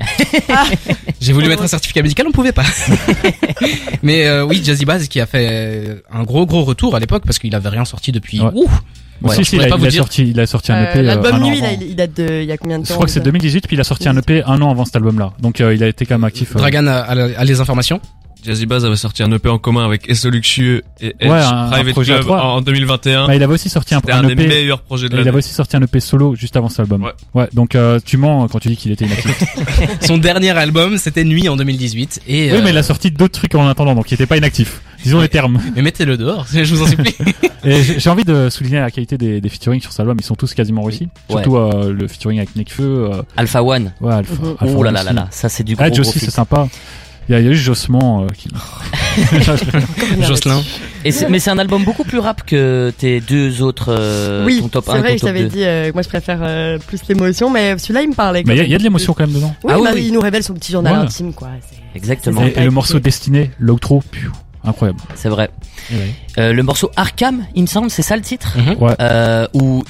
[1.21, 2.65] J'ai voulu mettre un certificat médical, on pouvait pas.
[4.03, 7.39] Mais euh, oui, Jazzy Bass qui a fait un gros gros retour à l'époque parce
[7.39, 8.41] qu'il avait rien sorti depuis.
[8.41, 8.51] Ouais.
[8.55, 8.69] Ouh,
[9.23, 9.99] Ouais, si, si, il, a, pas il vous a dire.
[10.03, 10.99] sorti, il a sorti un Euh, EP.
[10.99, 12.41] euh, L'album un an Nuit, là, il, date de.
[12.43, 13.85] Il y a combien de temps Je crois que c'est déjà 2018, puis il a
[13.85, 15.33] sorti un EP un an avant cet album-là.
[15.41, 16.55] Donc euh, il a été quand même actif.
[16.55, 16.59] euh.
[16.59, 18.01] Dragan a, a- a les informations.
[18.45, 21.69] Jazzy Bass avait sorti un EP en commun avec Esso Luxueux et Edge Ouais, un-
[21.71, 23.27] Private Club en 2021.
[23.27, 24.47] Bah, il avait aussi sorti un, C'était un un des EP.
[24.47, 27.11] meilleurs projets de Il avait aussi sorti un EP solo juste avant cet album.
[27.35, 27.49] Ouais.
[27.53, 29.45] donc euh, tu mens quand tu dis qu'il était inactif.
[30.01, 32.21] Son dernier album, c'était Nuit en 2018.
[32.29, 34.37] Et, oui, euh, mais il a sorti d'autres trucs en attendant, donc il était pas
[34.37, 34.81] inactif.
[35.03, 35.61] Disons les termes.
[35.77, 37.15] mais mettez-le dehors, je vous en supplie.
[37.65, 40.17] Et j'ai envie de souligner la qualité des, des featuring sur cet album.
[40.21, 41.05] Ils sont tous quasiment réussis.
[41.29, 41.43] Ouais.
[41.43, 43.11] Surtout euh, le featuring avec Nekfeu.
[43.13, 44.57] Euh, Alpha One ouais, Alpha, Mhm.
[44.61, 46.23] Alpha oh là One là là là ça c'est du gros aussi, feat.
[46.25, 46.69] c'est sympa.
[47.29, 48.49] Il y a, il y a juste Jossman euh, qui.
[50.23, 50.63] Jocelyn.
[51.05, 54.69] Et mais c'est un album beaucoup plus rap que tes deux autres euh, Oui, ton
[54.69, 57.01] top c'est 1 vrai, je top t'avais 2 dit, euh, moi je préfère euh, plus
[57.09, 58.43] l'émotion, mais celui-là il me parlait.
[58.43, 58.69] quand Mais il y a- même.
[58.71, 59.55] il y a de l'émotion quand même dedans.
[59.65, 60.05] Oui, Ah oui, bah, oui.
[60.07, 60.99] il nous révèle son petit journal Ouais.
[61.05, 61.49] intime, quoi.
[61.95, 64.03] exactement Et, le morceau Destiné, l'outro,
[64.65, 65.01] incroyable.
[65.15, 65.51] c'est vrai
[65.91, 66.15] Ouais.
[66.39, 68.77] Euh, le morceau Arkham il me semble c'est ça le titre Mhm.
[68.83, 68.95] Ouais.
[69.01, 69.83] euh, où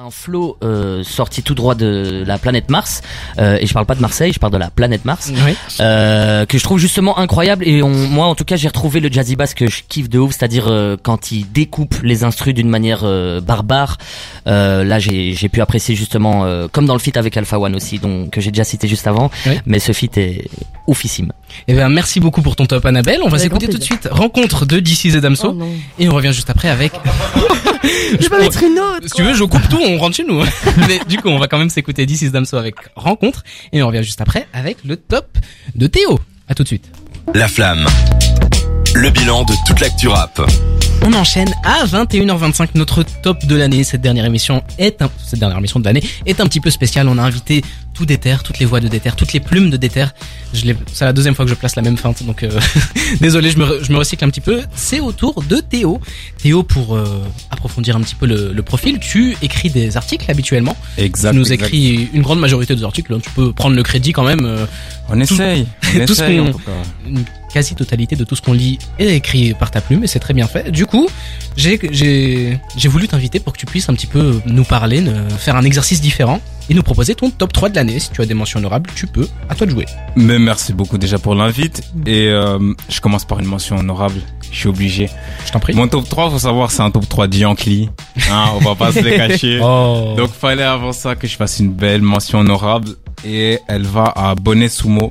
[0.00, 3.02] un flow euh, sorti tout droit de la planète Mars
[3.38, 5.54] euh, et je parle pas de Marseille je parle de la planète Mars Oui.
[5.80, 9.10] euh, que je trouve justement incroyable et on, moi en tout cas j'ai retrouvé le
[9.10, 12.68] jazzy bass que je kiffe de ouf c'est-à-dire euh, quand il découpe les instrus d'une
[12.68, 13.98] manière euh, barbare
[14.46, 17.74] euh, là j'ai j'ai pu apprécier justement euh, comme dans le feat avec Alpha One
[17.74, 19.58] aussi donc que j'ai déjà cité juste avant Oui.
[19.66, 20.44] mais ce feat est
[20.86, 21.32] oufissime
[21.66, 23.20] Eh ben, merci beaucoup pour ton top, Annabelle.
[23.22, 25.54] On va s'écouter tout de suite Rencontre de DC's et Damso.
[25.60, 25.66] Oh.
[25.98, 26.92] Et on revient juste après avec.
[28.20, 29.02] Je peux mettre une autre.
[29.06, 30.42] Si tu veux, je coupe tout, on rentre chez nous.
[30.88, 33.42] Mais du coup, on va quand même s'écouter DC's Damso avec Rencontre.
[33.72, 35.26] Et on revient juste après avec le top
[35.74, 36.18] de Théo.
[36.48, 36.84] À tout de suite.
[37.34, 37.86] La flamme.
[38.94, 40.40] Le bilan de toute l'actu rap.
[41.02, 43.84] On enchaîne à 21h25 notre top de l'année.
[43.84, 47.06] Cette dernière émission est un, cette dernière émission de l'année est un petit peu spéciale.
[47.08, 47.62] On a invité
[47.94, 50.06] tout Déter, toutes les voix de Déter, toutes les plumes de Déter.
[50.54, 52.60] Je c'est la deuxième fois que je place la même feinte, donc euh,
[53.20, 54.62] désolé, je me, re- je me recycle un petit peu.
[54.74, 56.00] C'est au tour de Théo.
[56.42, 57.22] Théo, pour euh,
[57.58, 60.76] approfondir un petit peu le, le profil, tu écris des articles habituellement.
[60.96, 61.32] Exact.
[61.32, 61.66] tu nous exact.
[61.66, 63.12] écris une grande majorité des articles.
[63.12, 63.18] hein.
[63.22, 64.44] Tu peux prendre le crédit quand même.
[64.44, 64.64] euh,
[65.08, 65.66] On essaye.
[65.96, 66.72] On tout ce essaye, qu'on- en tout cas.
[67.06, 70.34] une quasi-totalité de tout ce qu'on lit est écrit par ta plume et c'est très
[70.34, 70.70] bien fait.
[70.70, 71.08] Du coup,
[71.56, 75.28] j'ai j'ai j'ai voulu t'inviter pour que tu puisses un petit peu nous parler, ne-
[75.30, 76.40] faire un exercice différent
[76.70, 77.98] et nous proposer ton top 3 de l'année.
[77.98, 79.26] Si tu as des mentions honorables, tu peux.
[79.48, 79.86] À toi de jouer.
[80.14, 81.82] Mais merci beaucoup déjà pour l'invite.
[82.06, 82.58] Et euh,
[82.90, 84.20] je commence par une mention honorable.
[84.50, 85.08] Je suis obligé.
[85.46, 85.74] Je t'en prie.
[85.74, 87.90] Mon top 3, faut savoir, c'est un top 3 d'Yankee.
[88.30, 89.60] Hein, on va pas se les cacher.
[89.62, 90.14] Oh.
[90.16, 92.90] Donc fallait avant ça que je fasse une belle mention honorable.
[93.24, 95.10] Et elle va à Bonnet Sumo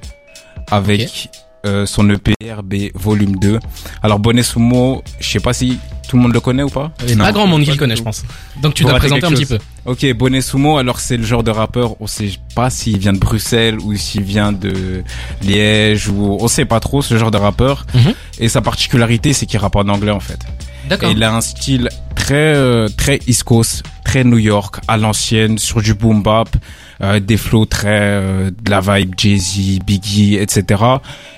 [0.72, 1.30] avec
[1.68, 3.60] euh, son EP RB volume 2.
[4.02, 5.78] Alors Bonnet Sumo, je sais pas si
[6.08, 6.92] tout le monde le connaît ou pas.
[7.04, 8.24] Il y a pas grand monde qui le connaît, je pense.
[8.62, 9.60] Donc tu dois rater présenter un petit peu.
[9.86, 13.20] Ok, Bonnet Sumo, alors c'est le genre de rappeur, on sait pas s'il vient de
[13.20, 15.04] Bruxelles ou s'il vient de
[15.44, 17.86] Liège ou on sait pas trop ce genre de rappeur.
[17.94, 18.14] Mhm.
[18.40, 20.40] Et sa particularité, c'est qu'il rappe en anglais en fait.
[20.90, 21.12] D'accord.
[21.12, 25.82] Il a un style très euh, très East Coast, très New York, à l'ancienne, sur
[25.82, 26.50] du boom bap,
[27.02, 30.84] euh, des flows très euh, de la vibe Jay-Z, Biggie, etc.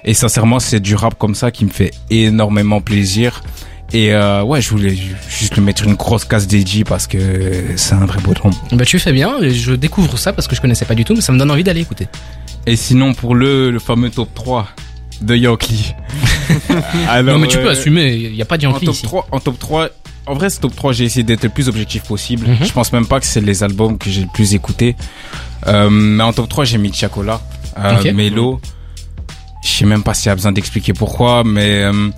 [0.03, 3.43] Et sincèrement, c'est du rap comme ça qui me fait énormément plaisir.
[3.91, 7.17] Et euh, ouais, je voulais ju- juste lui mettre une grosse casse DJ parce que
[7.75, 8.51] c'est un vrai beau nom.
[8.73, 9.37] Bah tu fais bien.
[9.41, 11.63] Je découvre ça parce que je connaissais pas du tout, mais ça me donne envie
[11.63, 12.07] d'aller écouter.
[12.67, 14.67] Et sinon, pour le, le fameux top 3
[15.21, 15.33] de
[17.09, 18.93] Alors, non mais tu peux euh, assumer, il y a pas de en Yankee top
[18.95, 19.03] ici.
[19.03, 19.89] 3, en top 3,
[20.27, 22.47] en vrai, ce top 3, j'ai essayé d'être le plus objectif possible.
[22.47, 22.57] Mhm.
[22.65, 24.95] Je pense même pas que c'est les albums que j'ai le plus écouté.
[25.67, 27.41] Euh, mais en top 3, j'ai mis Chacola,
[27.77, 28.13] euh.
[28.13, 28.59] Melo.
[29.63, 32.09] Je sais même pas s'il y a besoin d'expliquer pourquoi, mais euh,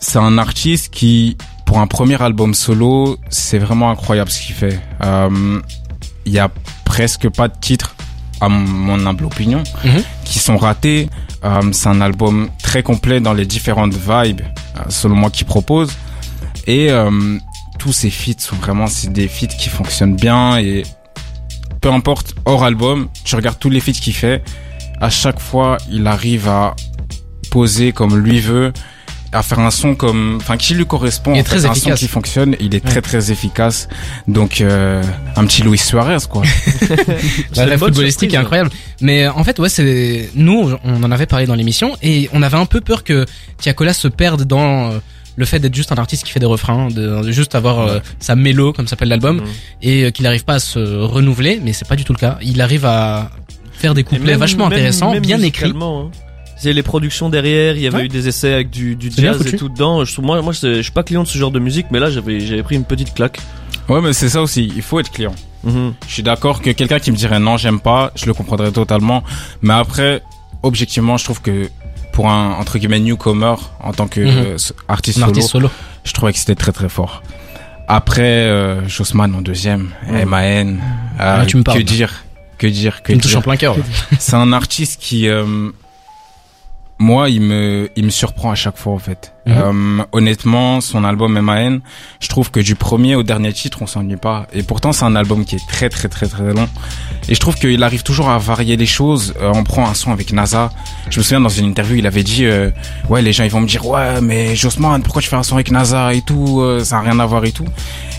[0.00, 4.80] c'est un artiste qui, pour un premier album solo, c'est vraiment incroyable ce qu'il fait.
[5.04, 5.60] Euh,
[6.24, 6.50] Il y a
[6.84, 7.94] presque pas de titres,
[8.40, 10.02] à mon- humble opinion, Mhm.
[10.24, 11.08] qui sont ratés.
[11.44, 14.42] Euh, c'est un album très complet dans les différentes vibes,
[14.88, 15.90] selon moi, qu'il propose.
[16.68, 17.38] Et euh,
[17.80, 20.84] tous ces feats sont vraiment c'est des feats qui fonctionnent bien et
[21.82, 24.42] peu importe hors album, tu regardes tous les feats qu'il fait,
[25.00, 26.74] à chaque fois il arrive à
[27.50, 28.72] poser comme lui veut,
[29.32, 31.32] à faire un son comme, enfin qui lui correspond.
[31.34, 31.98] Il est en fait, très un efficace.
[31.98, 32.90] son qui fonctionne, il est Ouais.
[32.90, 33.88] très très efficace.
[34.28, 35.02] Donc euh,
[35.36, 36.42] un petit Luis Suarez quoi.
[37.56, 38.70] La une bonne footballistique est surprise, incroyable.
[39.00, 42.42] Mais euh, en fait, ouais, c'est nous, on en avait parlé dans l'émission et on
[42.42, 43.26] avait un peu peur que
[43.58, 44.98] Tiakola se perde dans euh,
[45.36, 48.36] le fait d'être juste un artiste qui fait des refrains, de, juste avoir euh, sa
[48.36, 49.42] mélo comme s'appelle l'album
[49.80, 51.60] et euh, qu'il n'arrive pas à se renouveler.
[51.64, 52.38] Mais c'est pas du tout le cas.
[52.42, 53.30] Il arrive à
[53.72, 55.72] faire des Et couplets même- vachement même- intéressants, même bien écrits.
[55.74, 56.10] hein.
[56.64, 58.04] Il y a les productions derrière, il y avait Ouais.
[58.04, 60.04] eu des essais avec du, du jazz et tout dedans.
[60.04, 62.08] Je, moi, moi, je, je suis pas client de ce genre de musique, mais là,
[62.08, 63.38] j'avais, j'avais pris une petite claque.
[63.88, 65.34] Ouais mais c'est ça aussi, il faut être client.
[65.64, 65.94] Mhm.
[66.06, 69.24] Je suis d'accord que quelqu'un qui me dirait non, j'aime pas, je le comprendrais totalement.
[69.60, 70.22] Mais après,
[70.62, 71.68] objectivement, je trouve que
[72.12, 74.28] pour un entre guillemets newcomer en tant que Mhm.
[74.28, 74.56] euh,
[74.88, 75.70] artiste solo, artiste solo.
[76.04, 77.22] je trouvais que c'était très très fort.
[77.88, 80.76] Après, euh, Jossman en deuxième, MAN, euh,
[81.18, 81.78] Ah, tu me parles.
[81.78, 82.24] que dire,
[82.58, 83.38] que dire, que Tu me touches dire.
[83.40, 83.76] en plein cœur.
[84.18, 85.70] C'est un artiste qui, euh,
[87.02, 89.32] moi, il me, il me surprend à chaque fois en fait.
[89.44, 89.54] Mhm.
[89.56, 91.78] Euh, honnêtement, son album MAN,
[92.20, 94.46] je trouve que du premier au dernier titre, on s'ennuie pas.
[94.52, 96.68] Et pourtant, c'est un album qui est très très très très long.
[97.28, 99.34] Et je trouve qu'il arrive toujours à varier les choses.
[99.40, 100.70] Euh, on prend un son avec NASA.
[101.10, 102.70] Je me souviens dans une interview, il avait dit, euh,
[103.08, 105.56] ouais, les gens ils vont me dire, ouais, mais Jossman, pourquoi tu fais un son
[105.56, 107.66] avec NASA et tout, euh, ça n'a rien à voir et tout.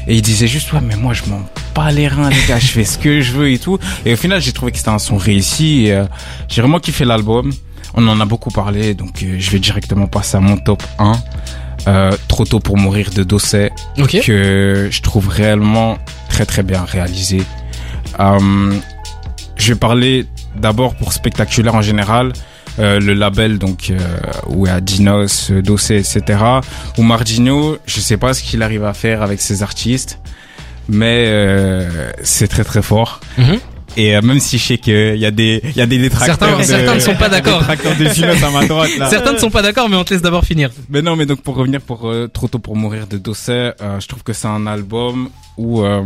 [0.08, 1.42] Et il disait juste, ouais, mais moi je m'en
[1.74, 3.80] bats les reins, les gars, je fais ce que je veux et tout.
[4.06, 5.90] Et au final, j'ai trouvé que c'était un son réussi.
[5.90, 6.06] Euh,
[6.50, 7.54] j'ai vraiment kiffé l'album.
[7.96, 11.12] On en a beaucoup parlé, donc euh, je vais directement passer à mon top 1.
[11.88, 14.22] Euh, Trop tôt pour mourir de Dosset, Ok.
[14.26, 15.98] que je trouve réellement
[16.30, 17.44] très très bien réalisé.
[18.20, 18.74] Euh,
[19.58, 20.26] je vais parler
[20.56, 22.34] d'abord pour spectaculaire en général.
[22.80, 24.00] Euh, le label donc euh,
[24.48, 26.40] où a Dinos, Dossé, etc.
[26.98, 30.18] Ou Mardino, je sais pas ce qu'il arrive à faire avec ses artistes,
[30.90, 33.20] mais euh, c'est très très fort.
[33.38, 33.60] Mhm.
[33.96, 36.38] Et euh, même si je sais qu'il y a des il y a des détracteurs
[36.40, 37.60] Certains, de, certains ne sont pas d'accord.
[37.60, 39.10] détracteurs de Dinos à ma droite là.
[39.10, 40.72] Certains ne sont pas d'accord, mais on te laisse d'abord finir.
[40.90, 44.00] Mais non, mais donc pour revenir pour euh, Trop tôt pour mourir de Dosset, euh,
[44.00, 46.02] je trouve que c'est un album où euh,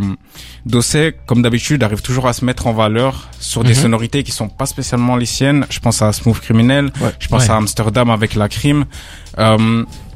[0.65, 3.81] Dosset, comme d'habitude, arrive toujours à se mettre en valeur sur des Mhm.
[3.83, 5.65] sonorités qui sont pas spécialement les siennes.
[5.69, 7.11] Je pense à Smooth Criminel, Ouais.
[7.19, 7.51] je pense Ouais.
[7.51, 8.85] à Amsterdam avec la crime.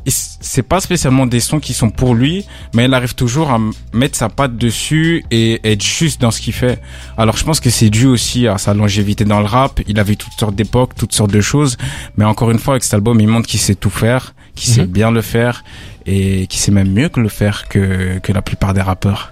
[0.07, 3.59] C'est pas spécialement des sons qui sont pour lui, mais il arrive toujours à
[3.93, 6.81] mettre sa patte dessus et être juste dans ce qu'il fait.
[7.17, 9.79] Alors je pense que c'est dû aussi à sa longévité dans le rap.
[9.87, 11.77] Il a vu toutes sortes d'époques, toutes sortes de choses,
[12.17, 14.81] mais encore une fois avec cet album, il montre qu'il sait tout faire, qu'il sait
[14.81, 14.87] Mhm.
[14.87, 15.63] bien le faire
[16.07, 19.30] et qu'il sait même mieux que le faire que que la plupart des rappeurs.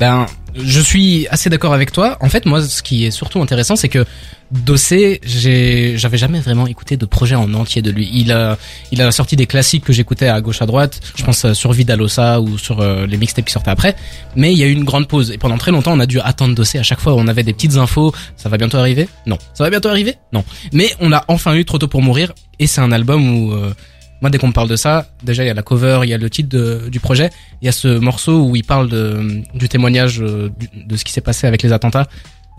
[0.00, 2.16] Ben, je suis assez d'accord avec toi.
[2.20, 4.04] En fait, moi, ce qui est surtout intéressant, c'est que
[4.50, 8.08] Dossé, j'avais jamais vraiment écouté de projet en entier de lui.
[8.14, 8.56] Il a,
[8.90, 11.00] il a sorti des classiques que j'écoutais à gauche à droite.
[11.16, 13.94] Je pense euh, sur Vidalosa ou sur euh, les mixtapes qui sortaient après.
[14.36, 15.30] Mais il y a eu une grande pause.
[15.32, 16.78] Et pendant très longtemps, on a dû attendre Dossé.
[16.78, 18.14] À chaque fois, on avait des petites infos.
[18.36, 19.06] Ça va bientôt arriver?
[19.26, 19.36] Non.
[19.52, 20.14] Ça va bientôt arriver?
[20.32, 20.44] Non.
[20.72, 22.32] Mais on a enfin eu Trop tôt pour mourir.
[22.58, 23.74] Et c'est un album où, euh,
[24.20, 26.14] moi, dès qu'on me parle de ça, déjà, il y a la cover, il y
[26.14, 27.30] a le titre de- du projet.
[27.62, 31.12] Il y a ce morceau où il parle de, du témoignage euh, de ce qui
[31.12, 32.08] s'est passé avec les attentats.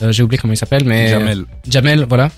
[0.01, 1.43] Euh, J'ai oublié comment il s'appelle, mais Jamel.
[1.69, 2.29] Jamel, voilà.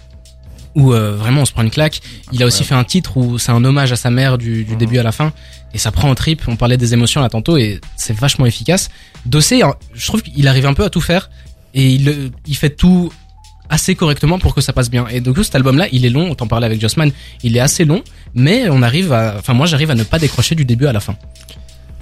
[0.74, 2.00] Où euh, vraiment on se prend une claque.
[2.32, 4.76] Il a aussi fait un titre où c'est un hommage à sa mère du, du
[4.78, 5.34] début à la fin.
[5.74, 6.42] Et ça prend en trip.
[6.48, 8.90] On parlait des émotions là tantôt et c'est vachement efficace.
[9.26, 11.30] Dossé, hein, je trouve qu'il arrive un peu à tout faire
[11.74, 13.12] et il, il fait tout
[13.72, 15.08] assez correctement pour que ça passe bien.
[15.08, 16.30] Et donc cet album-là, il est long.
[16.30, 17.12] On t'en parlait avec Jossman.
[17.42, 18.04] Il est assez long,
[18.36, 21.00] mais on arrive à, enfin moi j'arrive à ne pas décrocher du début à la
[21.00, 21.16] fin.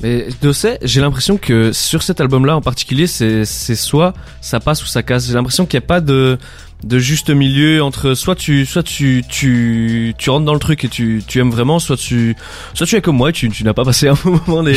[0.02, 4.88] Mais Dosset, j'ai l'impression que sur cet album-là en particulier, c'est soit ça passe ou
[4.88, 5.28] ça casse.
[5.28, 6.38] J'ai l'impression qu'il n'y a pas de
[6.82, 10.88] de juste milieu entre soit tu soit tu tu tu rentres dans le truc et
[10.88, 12.36] tu tu aimes vraiment, soit tu
[12.74, 14.70] soit tu es comme moi, et tu tu n'as pas passé un bon moment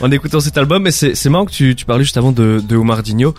[0.00, 0.82] en, écoutant cet album.
[0.84, 3.34] Mais c'est c'est marrant que tu tu parlais juste avant de de Omar Digno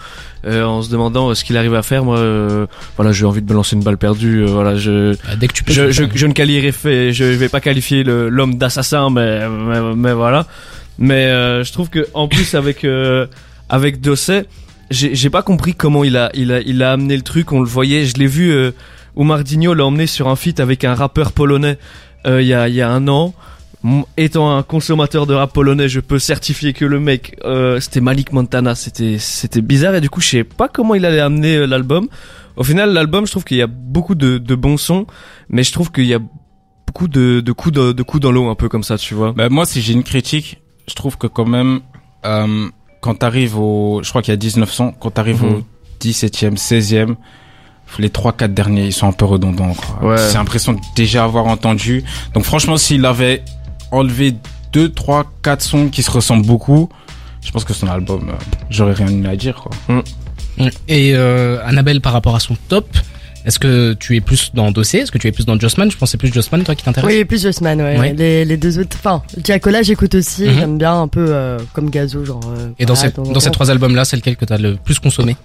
[0.45, 2.03] euh, en se demandant euh, ce qu'il arrive à faire.
[2.03, 2.65] Moi, euh,
[2.97, 4.41] voilà, j'ai envie de me lancer une balle perdue.
[4.43, 5.71] euh, voilà, je Euh, Dès que tu peux.
[5.71, 9.95] je, je, je ne qualifierai fait, je vais pas qualifier le- l'homme d'assassin, mais, mais
[9.95, 10.45] mais voilà.
[10.97, 13.27] Mais euh, je trouve que en plus avec euh,
[13.69, 14.45] avec Dosset,
[14.89, 17.52] j'ai pas compris comment il a il a il a amené le truc.
[17.52, 18.52] On le voyait, je l'ai vu.
[18.52, 18.71] Euh,
[19.15, 21.78] Omar Digno l'a emmené sur un feat avec un rappeur polonais.
[22.25, 23.34] euh, il y a y a un an.
[24.17, 28.34] Étant un consommateur de rap polonais, je peux certifier que le mec, euh, c'était Malik
[28.34, 31.65] Montana, c'était c'était bizarre et du coup je sais pas comment il allait amener euh,
[31.65, 32.10] l'album.
[32.58, 35.08] Au final, l'album, je trouve qu'il y a beaucoup de, de bons sons,
[35.47, 36.19] mais je trouve qu'il y a
[36.86, 39.32] beaucoup de, de coups de, de coups dans l'eau un peu comme ça, tu vois.
[39.32, 40.58] Bah, moi, si j'ai une critique,
[40.89, 41.80] je trouve que quand même,
[42.25, 42.67] euh,
[43.02, 45.54] quand t'arrives au, je crois qu'il y a 1900, quand t'arrives Mhm.
[45.54, 45.64] au
[46.00, 47.16] 17e, 16e,
[47.98, 50.10] les 3-4 derniers, ils sont un peu redondants, quoi.
[50.12, 50.18] Ouais.
[50.18, 52.04] C'est l'impression de déjà avoir entendu.
[52.34, 53.44] Donc franchement, s'il avait
[53.92, 54.36] enlevé
[54.74, 56.90] 2, 3, 4 sons qui se ressemblent beaucoup,
[57.44, 58.34] je pense que son album, euh,
[58.70, 59.72] j'aurais rien à dire, quoi.
[60.88, 62.86] Et euh, Annabelle, par rapport à son top,
[63.45, 64.99] est-ce que tu es plus dans Dossé?
[64.99, 66.84] Est-ce que tu es plus dans Jossman Je pense que c'est plus Jossman, toi, qui
[66.84, 68.13] t'intéresse Oui, plus Jossman, ouais.
[68.13, 70.54] Les, les deux autres, enfin, Giacola, j'écoute aussi, Mhm.
[70.60, 72.41] j'aime bien un peu euh, comme Gazo, genre.
[72.58, 75.36] euh, Et dans, ces, dans ces trois albums-là, c'est lequel que t'as le plus consommé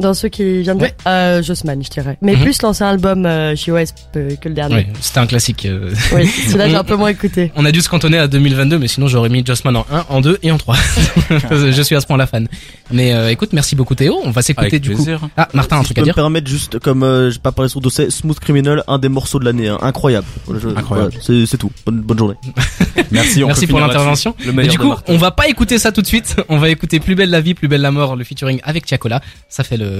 [0.00, 0.82] Dans ceux qui viennent de.
[0.82, 0.94] Ouais.
[1.06, 2.18] Euh, Jossman, je dirais.
[2.22, 2.42] Mais Mhm.
[2.42, 4.74] plus l'ancien album euh, chez OS euh, que le dernier.
[4.74, 5.64] Oui, c'était un classique.
[5.66, 5.92] euh.
[6.12, 7.52] Oui, celui-là, j'ai un peu moins écouté.
[7.54, 10.20] On a dû se cantonner à 2022, mais sinon j'aurais mis Jossman en 1, en
[10.20, 10.76] 2 et en 3.
[11.50, 12.48] je suis à ce point-là fan.
[12.90, 14.18] Mais euh, écoute, merci beaucoup Théo.
[14.24, 15.20] On va s'écouter du plaisir.
[15.20, 15.28] coup.
[15.36, 17.38] Ah, Martin, un Si truc je à peux me dire permettre juste, comme euh, j'ai
[17.38, 19.78] pas parlé sur dossier, Smooth Criminal, un des morceaux de l'année, hein.
[19.82, 20.26] incroyable.
[20.48, 21.12] Je- Incroyable.
[21.24, 21.70] voilà, c'est tout.
[21.86, 22.34] Bonne, bonne journée.
[23.12, 24.34] Merci, on Merci pour l'intervention.
[24.44, 25.12] Le du coup, Martin.
[25.12, 26.36] on va pas écouter ça tout de suite.
[26.48, 29.20] On va écouter Plus belle la vie, plus belle la mort, le featuring avec Tiakola.
[29.48, 29.91] Ça fait le,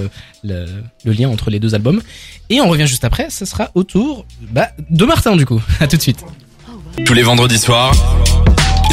[0.44, 0.66] le,
[1.04, 2.00] le lien entre les deux albums.
[2.50, 3.30] Et on revient juste après.
[3.30, 5.60] Ce sera au tour bah, de Martin du coup.
[5.80, 6.24] À tout de suite.
[7.06, 7.94] Tous les vendredis soirs,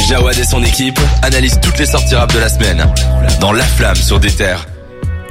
[0.08, 2.86] Jawad et son équipe analysent toutes les sorties rap de la semaine
[3.40, 4.66] dans La Flamme sur des terres.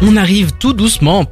[0.02, 1.26] On arrive tout doucement,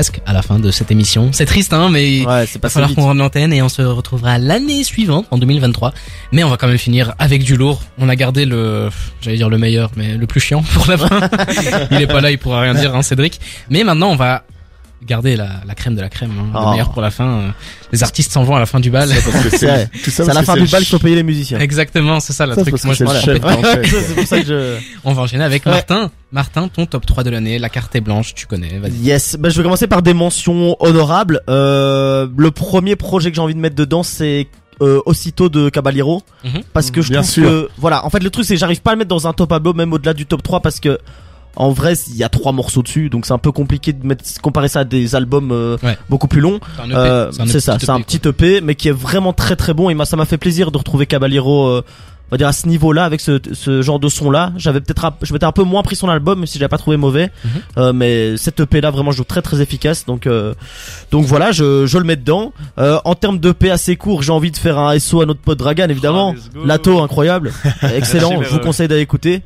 [0.00, 1.28] presque à la fin de cette émission.
[1.34, 3.82] C'est triste, hein, mais Ouais, Il va pas falloir qu'on rende l'antenne et on se
[3.82, 5.92] retrouvera l'année suivante, en 2023.
[6.32, 7.82] Mais on va quand même finir avec du lourd.
[7.98, 8.88] On a gardé le,
[9.20, 11.28] j'allais dire le meilleur, mais le plus chiant pour la fin.
[11.90, 13.40] il est pas là, il pourra rien dire, hein, Cédric.
[13.68, 14.44] Mais maintenant, on va
[15.06, 16.70] garder la, la crème de la crème, hein, le Oh.
[16.72, 17.24] meilleur pour la fin.
[17.28, 17.48] Euh,
[17.92, 19.08] Les artistes s'en vont à la fin du bal.
[19.08, 19.20] C'est
[19.66, 19.88] vrai.
[19.94, 21.58] c'est tout ça C'est à la fin du bal qu'il faut payer les musiciens.
[21.58, 22.82] Exactement, c'est ça le truc.
[22.84, 23.42] Moi, je me chef.
[23.42, 23.86] fait.
[23.86, 24.76] c'est pour ça que je...
[25.04, 25.72] On va enchaîner avec Ouais.
[25.72, 26.10] Martin.
[26.32, 28.92] Martin, ton top 3 de l'année, la carte est blanche, tu connais, vas-y.
[29.02, 31.40] Yes, bah, je vais commencer par des mentions honorables.
[31.48, 34.46] Euh, le premier projet que j'ai envie de mettre dedans, c'est
[34.82, 36.62] euh, aussitôt de Caballero, Mhm.
[36.72, 37.42] parce que je Bien trouve sûr.
[37.44, 39.32] que voilà, en fait le truc c'est que j'arrive pas à le mettre dans un
[39.34, 40.98] top album même au-delà du top 3 parce que
[41.56, 44.24] en vrai il y a trois morceaux dessus, donc c'est un peu compliqué de mettre
[44.40, 45.98] comparer ça à des albums euh, Ouais.
[46.08, 46.60] beaucoup plus longs.
[46.76, 48.88] C'est un EP, Euh, un c'est ça, petit c'est un EP, petit EP, mais qui
[48.88, 49.90] est vraiment très très bon.
[49.90, 51.82] Et ça m'a fait plaisir de retrouver Caballero, euh,
[52.28, 54.52] on va dire à ce niveau-là, avec ce, ce genre de son-là.
[54.56, 56.78] J'avais peut-être, un- je m'étais un peu moins pris son album, même si j'avais pas
[56.78, 57.30] trouvé mauvais.
[57.44, 57.50] Mhm.
[57.78, 60.06] Euh, mais cet EP-là, vraiment, je trouve très très efficace.
[60.06, 60.54] Donc, euh,
[61.10, 62.52] donc voilà, je, je le mets dedans.
[62.78, 65.58] Euh, en termes d'EP assez court, j'ai envie de faire un SO à notre pote
[65.58, 66.34] Dragan, évidemment.
[66.38, 66.58] Ah.
[66.64, 67.52] Lato, incroyable,
[67.94, 68.30] excellent.
[68.38, 69.42] Merci, je vous conseille d'aller écouter.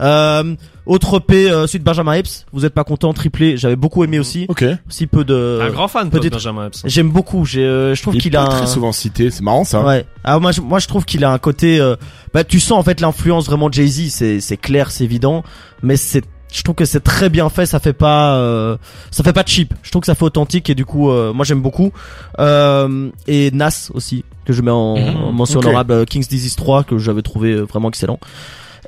[0.00, 2.46] Euh, autre EP, euh, celui de Benjamin Epps.
[2.52, 3.56] Vous êtes pas content, triplé.
[3.56, 4.46] J'avais beaucoup aimé aussi.
[4.48, 4.64] Ok.
[4.88, 5.60] Si peu de.
[5.62, 6.82] un grand fan, toi, de Benjamin Epps.
[6.84, 7.44] J'aime beaucoup.
[7.44, 8.58] J'ai, euh, je trouve Il qu'il est a pas un...
[8.58, 9.84] très souvent cité, c'est marrant ça.
[9.84, 10.04] Ouais.
[10.24, 11.78] Alors moi, je, moi, je trouve qu'il a un côté.
[11.80, 11.96] euh,
[12.32, 14.08] bah, tu sens en fait l'influence vraiment de Jay Z.
[14.10, 15.44] C'est, c'est clair, c'est évident,
[15.82, 16.24] mais c'est.
[16.52, 17.66] Je trouve que c'est très bien fait.
[17.66, 18.36] Ça fait pas.
[18.36, 18.76] euh,
[19.10, 19.74] ça fait pas cheap.
[19.82, 21.90] Je trouve que ça fait authentique et du coup, euh, moi j'aime beaucoup.
[22.38, 25.16] Euh, et Nas aussi que je mets en, Mhm.
[25.16, 25.66] en mention Ok.
[25.66, 25.92] honorable.
[25.92, 28.18] euh, King's Disease 3 que j'avais trouvé euh, vraiment excellent.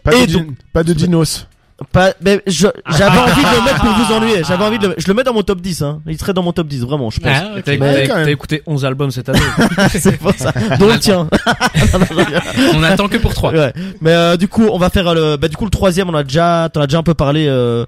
[0.06, 1.46] Pas, Et de, donc- din- pas de dinos.
[1.92, 4.42] Pas, mais je, j'avais envie de le mettre pour vous ennuyer.
[4.48, 6.00] J'avais envie de le, je le mets dans mon top 10, hein.
[6.06, 7.30] Il serait dans mon top 10, vraiment, je pense.
[7.38, 7.60] Ah.
[7.62, 8.24] T'as Mais- t'as- quand même.
[8.24, 9.40] t'as écouté 11 albums cette année.
[9.90, 10.52] c'est pour ça.
[10.78, 11.28] Dont le tien.
[12.74, 13.52] On attend que pour 3.
[13.52, 13.72] Ouais.
[14.00, 16.22] Mais euh, du coup, on va faire le, bah du coup le troisième, on a
[16.22, 17.46] déjà, t'en as déjà un peu parlé.
[17.46, 17.84] Euh,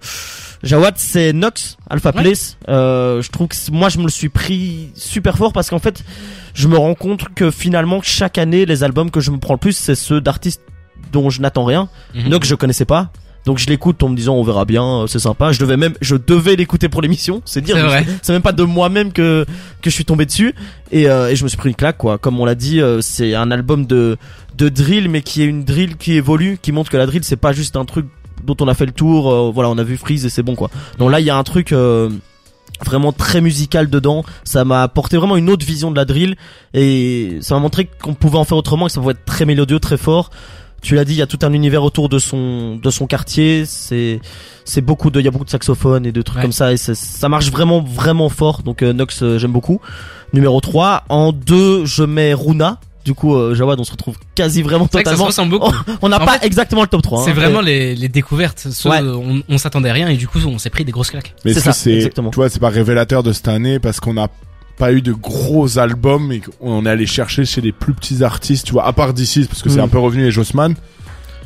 [0.62, 2.22] Jawad, c'est Nox, Alpha Ouais.
[2.22, 2.57] Place.
[2.68, 5.78] Euh, je trouve que c'est- moi, je me le suis pris super fort parce qu'en
[5.78, 6.04] fait,
[6.54, 9.59] je me rends compte que finalement, chaque année, les albums que je me prends le
[9.61, 10.61] plus, c'est ceux d'artistes
[11.12, 11.88] dont je n'attends rien.
[12.14, 12.29] Mhm.
[12.29, 13.11] Nox, je connaissais pas.
[13.47, 15.53] Donc je l'écoute en me disant on verra bien, euh, c'est sympa.
[15.53, 17.77] Je devais même, je devais l'écouter pour l'émission, c'est dire.
[18.21, 19.47] C'est même pas de moi-même que
[19.81, 20.55] que je suis tombé dessus
[20.90, 22.18] et, euh, et je me suis pris une claque quoi.
[22.18, 24.18] Comme on l'a dit, euh, c'est un album de
[24.59, 27.37] de drill mais qui est une drill qui évolue, qui montre que la drill c'est
[27.37, 28.07] pas juste un truc
[28.44, 29.31] dont on a fait le tour.
[29.33, 30.68] euh, voilà, on a vu Freeze et c'est bon quoi.
[30.99, 32.11] Donc là il y a un truc euh,
[32.85, 34.25] vraiment très musical dedans.
[34.44, 36.37] Ça m'a apporté vraiment une autre vision de la drill
[36.75, 39.79] et ça m'a montré qu'on pouvait en faire autrement, que ça pouvait être très mélodieux,
[39.81, 40.31] très fort.
[40.80, 43.64] Tu l'as dit, il y a tout un univers autour de son de son quartier.
[43.66, 44.20] C'est
[44.64, 46.42] c'est beaucoup de, il y a beaucoup de saxophones et de trucs Ouais.
[46.42, 48.62] comme ça et ça, ça marche vraiment vraiment fort.
[48.62, 49.80] Donc euh, Nox, euh, j'aime beaucoup.
[50.32, 52.78] Numéro 3 En 2 je mets Runa.
[53.04, 55.26] Du coup, euh, Jawad, on se retrouve quasi vraiment C'est vrai ça se totalement.
[55.28, 55.72] ressemble beaucoup.
[56.02, 57.24] On n'a pas fait, exactement le top 3.
[57.24, 57.34] C'est hein.
[57.34, 58.66] vraiment Et- les, les découvertes.
[58.70, 59.00] Ceux, Ouais.
[59.00, 61.34] on, on s'attendait à rien et du coup on s'est pris des grosses claques.
[61.46, 62.28] Mais C'est ça, c'est, exactement.
[62.30, 64.28] tu vois, c'est pas révélateur de cette année parce qu'on n'a
[64.78, 68.66] pas eu de gros albums et qu'on est allé chercher chez les plus petits artistes,
[68.66, 69.84] tu vois, à part d'ici parce que c'est Mm.
[69.84, 70.74] un peu revenu et Jossman.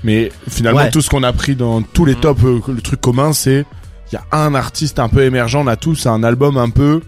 [0.04, 0.90] Mais finalement, Ouais.
[0.90, 3.64] tout ce qu'on a pris dans tous les tops, euh, le truc commun, c'est
[4.10, 7.00] il y a un artiste un peu émergent, on a tous un album un peu,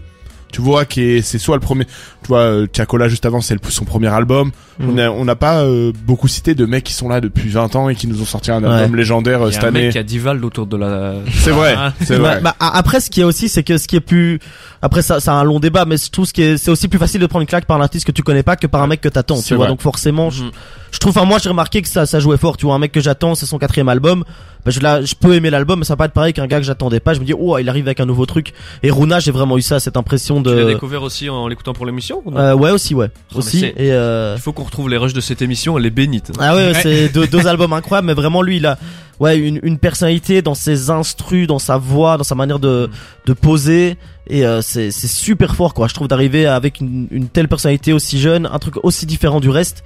[0.55, 3.55] tu vois, qui est, c'est soit le premier, tu vois, euh, Tiakola juste avant, c'est
[3.55, 4.51] le- son premier album.
[4.79, 4.89] Mhm.
[4.89, 7.75] On a, on n'a pas euh, beaucoup cité de mecs qui sont là depuis 20
[7.75, 9.69] ans et qui nous ont sorti un album légendaire euh, Il y cette a un
[9.71, 9.81] année.
[9.83, 11.15] mec qui a 10 Vald autour de la.
[11.33, 11.91] C'est vrai, Ah.
[12.01, 12.41] c'est Bah, vrai.
[12.41, 14.39] bah, a- après, ce qui est aussi, c'est que ce qui est plus,
[14.81, 16.99] après ça, c'est un long débat, mais je trouve ce qui est, c'est aussi plus
[16.99, 18.87] facile de prendre une claque par un artiste que tu connais pas que par un
[18.87, 19.65] mec que t'attends, tu vois.
[19.65, 19.67] vrai.
[19.73, 20.51] Donc forcément, je, Mhm.
[20.91, 22.55] je trouve, enfin moi j'ai remarqué que ça, ça jouait fort.
[22.55, 24.23] Tu vois, un mec que j'attends, c'est son quatrième album.
[24.65, 26.57] Bah, je, là, je peux aimer l'album, mais ça va pas être pareil qu'un gars
[26.59, 27.13] que j'attendais pas.
[27.13, 28.53] Je me dis, oh, il arrive avec un nouveau truc.
[28.81, 30.67] Et Runa, j'ai vraiment eu ça, cette impression Tu l'as de.
[30.73, 33.63] découvert aussi en l'écoutant pour l'émission Euh, ouais, aussi, ouais, Oh, aussi.
[33.65, 34.33] Et euh...
[34.35, 36.31] Il faut qu'on retrouve les rushs de cette émission, elle est bénite.
[36.39, 36.79] Ah ouais, Ouais.
[36.81, 38.77] c'est deux, deux albums incroyables, mais vraiment lui, il a
[39.19, 42.89] ouais une, une personnalité dans ses instrus, dans sa voix, dans sa manière de
[43.25, 43.95] de poser,
[44.27, 45.87] et euh, c'est c'est super fort quoi.
[45.87, 49.49] Je trouve d'arriver avec une, une telle personnalité aussi jeune, un truc aussi différent du
[49.49, 49.83] reste.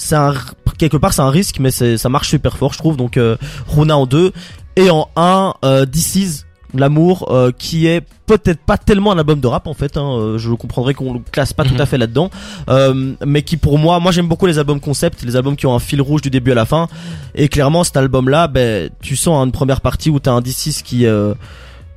[0.00, 0.34] C'est un
[0.78, 2.96] quelque part c'est un risque, mais c'est ça marche super fort, je trouve.
[2.96, 3.36] Donc euh,
[3.68, 4.32] Runa en deux
[4.76, 9.40] et en un, euh, This Is, l'amour euh, qui est peut-être pas tellement un album
[9.40, 11.70] de rap en fait hein, euh, je comprendrais qu'on le classe pas Mhm.
[11.74, 12.30] tout à fait là-dedans
[12.68, 15.74] euh, mais qui pour moi moi j'aime beaucoup les albums concept les albums qui ont
[15.74, 16.86] un fil rouge du début à la fin
[17.34, 20.82] et clairement cet album là ben tu sens une première partie où t'as un D6
[20.84, 21.34] qui euh,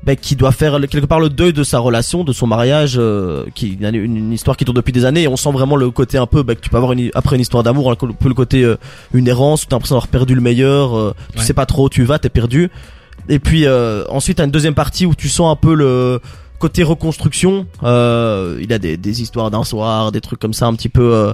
[0.06, 3.46] ben, qui doit faire quelque part le deuil de sa relation, de son mariage, euh,
[3.56, 5.24] qui une, une- histoire qui tourne depuis des années.
[5.24, 7.36] Et on sent vraiment le côté un peu ben, que tu peux avoir une, après
[7.38, 8.76] une histoire d'amour, un peu le côté euh,
[9.14, 11.44] une errance, où t'as l'impression d'avoir perdu le meilleur, euh, tu Ouais.
[11.46, 12.70] sais pas trop où tu vas, t'es perdu.
[13.30, 16.20] Et puis euh, ensuite t'as une deuxième partie où tu sens un peu le
[16.60, 17.66] côté reconstruction.
[17.84, 21.34] Euh, il a des, des histoires d'un soir, des trucs comme ça un petit peu.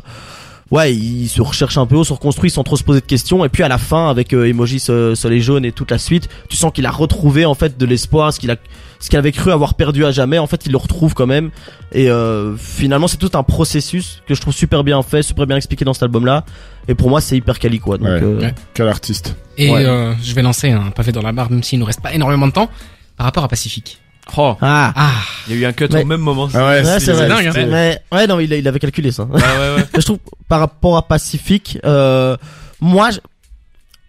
[0.71, 3.43] Ouais, il se recherche un peu, on se reconstruit sans trop se poser de questions.
[3.45, 6.29] Et puis à la fin, avec euh, Emoji so- Soleil jaune et toute la suite,
[6.47, 8.55] tu sens qu'il a retrouvé en fait de l'espoir, ce qu'il a,
[8.99, 10.37] ce qu'il avait cru avoir perdu à jamais.
[10.39, 11.49] En fait, il le retrouve quand même.
[11.91, 15.57] Et euh, finalement, c'est tout un processus que je trouve super bien fait, super bien
[15.57, 16.45] expliqué dans cet album-là.
[16.87, 17.97] Et pour moi, c'est hyper quali quoi.
[17.97, 18.19] Donc, Ouais.
[18.23, 18.55] euh, Ouais.
[18.73, 19.35] Quel artiste.
[19.57, 19.85] Et Ouais.
[19.85, 22.47] euh, je vais lancer un pavé dans la barre, même s'il nous reste pas énormément
[22.47, 22.69] de temps,
[23.17, 23.99] par rapport à Pacifique.
[24.37, 24.93] Oh, Ah.
[24.95, 25.11] Ah,
[25.47, 26.47] il y a eu un cut Mais- au même moment.
[26.53, 27.27] Ah ouais, Ouais, c'est vrai.
[27.27, 27.53] dingue, hein.
[27.69, 29.23] Mais ouais, non, il, il avait calculé ça.
[29.23, 29.41] Ouais, ouais,
[29.77, 29.85] ouais.
[29.95, 32.37] je trouve par rapport à Pacifique, euh,
[32.81, 33.19] moi, je,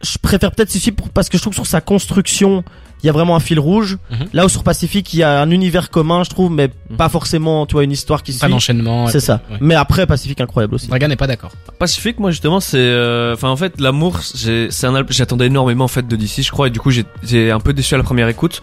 [0.03, 2.65] je préfère peut-être celui-ci pour- parce que je trouve que sur sa construction,
[3.03, 3.99] il y a vraiment un fil rouge.
[4.11, 4.27] Mhm.
[4.33, 7.67] Là où sur Pacifique, il y a un univers commun, je trouve, mais pas forcément,
[7.67, 8.51] tu vois, une histoire qui pas suit.
[8.51, 9.07] d'enchaînement.
[9.09, 9.41] C'est ça.
[9.51, 9.57] Ouais.
[9.61, 10.89] Mais après, Pacifique incroyable aussi.
[10.89, 11.53] Dragan n'est pas d'accord.
[11.79, 15.85] Pacifique, moi justement, c'est, euh, enfin en fait, l'amour, j'ai- c'est un album, j'attendais énormément
[15.85, 17.97] en fait de DC, je crois, et du coup j'ai, j'ai un peu déçu à
[17.99, 18.63] la première écoute.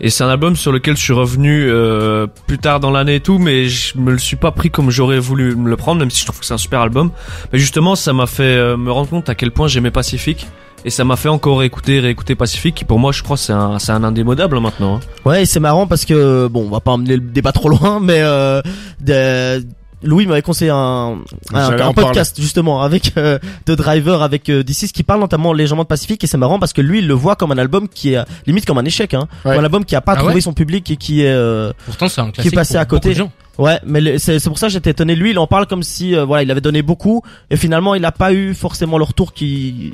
[0.00, 3.20] Et c'est un album sur lequel je suis revenu euh, plus tard dans l'année et
[3.20, 6.10] tout, mais je me le suis pas pris comme j'aurais voulu me le prendre, même
[6.10, 7.10] si je trouve que c'est un super album.
[7.52, 10.46] Mais justement, ça m'a fait euh, me rendre compte à quel point j'aimais Pacifique.
[10.84, 13.77] Et ça m'a fait encore écouter, réécouter Pacifique, qui pour moi, je crois, c'est un,
[13.78, 14.96] c'est un indémodable maintenant.
[14.96, 15.00] hein.
[15.24, 18.20] Ouais, c'est marrant parce que bon, on va pas emmener le débat trop loin, mais
[18.20, 18.60] euh,
[19.00, 19.64] de-
[20.02, 21.18] Louis m'avait conseillé un,
[21.52, 25.82] un, un podcast justement avec euh, de Driver avec euh, D6 qui parle notamment légèrement
[25.82, 28.12] de Pacifique et c'est marrant parce que lui il le voit comme un album qui
[28.14, 29.52] est limite comme un échec hein, Ouais.
[29.52, 31.72] Comme un album qui a pas Ah trouvé ouais son public et qui est euh,
[31.86, 32.54] Pourtant, c'est un classique.
[32.54, 33.08] passé pour à côté.
[33.10, 33.24] beaucoup de
[33.58, 33.62] gens.
[33.64, 36.24] ouais mais c'est pour ça que j'étais étonné lui il en parle comme si euh,
[36.24, 39.92] voilà il avait donné beaucoup et finalement il a pas eu forcément le retour qu'il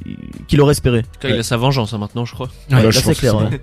[0.48, 2.48] qu'il aurait espéré Quand il a sa vengeance hein, maintenant, je crois.
[2.70, 3.60] Ouais, je c'est clair ouais.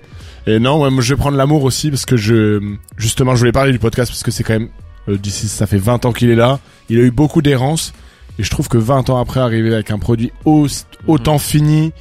[0.48, 2.60] Et non, ouais, moi, je vais prendre l'amour aussi parce que je,
[2.98, 4.70] justement, je voulais parler du podcast parce que c'est quand même,
[5.10, 6.60] euh, d'ici, ça fait 20 ans qu'il est là.
[6.90, 7.94] Il a eu beaucoup d'errance
[8.40, 10.68] et je trouve que 20 ans après arriver avec un produit au-
[11.08, 11.92] autant fini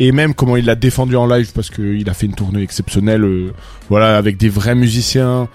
[0.00, 3.24] et même comment il l'a défendu en live parce qu'il a fait une tournée exceptionnelle,
[3.24, 3.52] euh,
[3.88, 5.48] voilà, avec des vrais musiciens,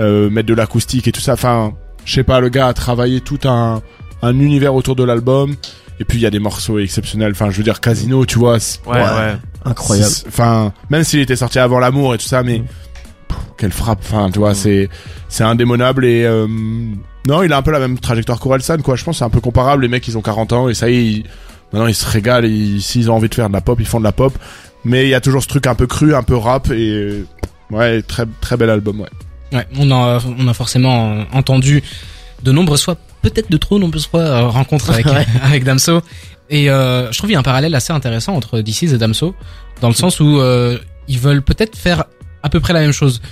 [0.00, 1.34] euh, mettre de l'acoustique et tout ça.
[1.34, 1.74] Enfin,
[2.04, 3.82] je sais pas, le gars a travaillé tout un,
[4.22, 5.54] un univers autour de l'album.
[6.00, 7.32] Et puis il y a des morceaux exceptionnels.
[7.32, 8.58] Enfin, je veux dire, Casino, tu vois.
[8.58, 9.36] c'est- Ouais, ouais.
[9.64, 12.64] incroyable Enfin, même s'il était sorti avant l'amour et tout ça, mais Mm.
[13.62, 14.00] Quelle frappe.
[14.02, 14.88] Enfin, tu vois, c'est
[15.28, 16.46] c'est indémodable et euh,
[17.26, 18.96] non, il a un peu la même trajectoire qu'Orelsan, quoi.
[18.96, 19.82] Je pense c'est un peu comparable.
[19.82, 21.24] Les mecs, ils ont 40 ans et ça y est, ils-
[21.72, 22.46] maintenant ils se régalent.
[22.80, 24.36] S'ils ont envie de faire de la pop, ils font de la pop.
[24.84, 27.24] Mais il y a toujours ce truc un peu cru, un peu rap et
[27.70, 29.08] ouais, très très bel album, ouais.
[29.52, 31.82] Ouais, on a, on a forcément entendu
[32.42, 35.24] de nombreuses fois, peut-être de trop nombreuses fois, euh, rencontres avec, Ouais.
[35.42, 36.00] avec Damso.
[36.50, 39.34] Et euh, je trouve qu'il y a un parallèle assez intéressant entre DC's et Damso,
[39.80, 42.04] dans le sens où euh, ils veulent peut-être faire
[42.42, 43.22] à peu près la même chose.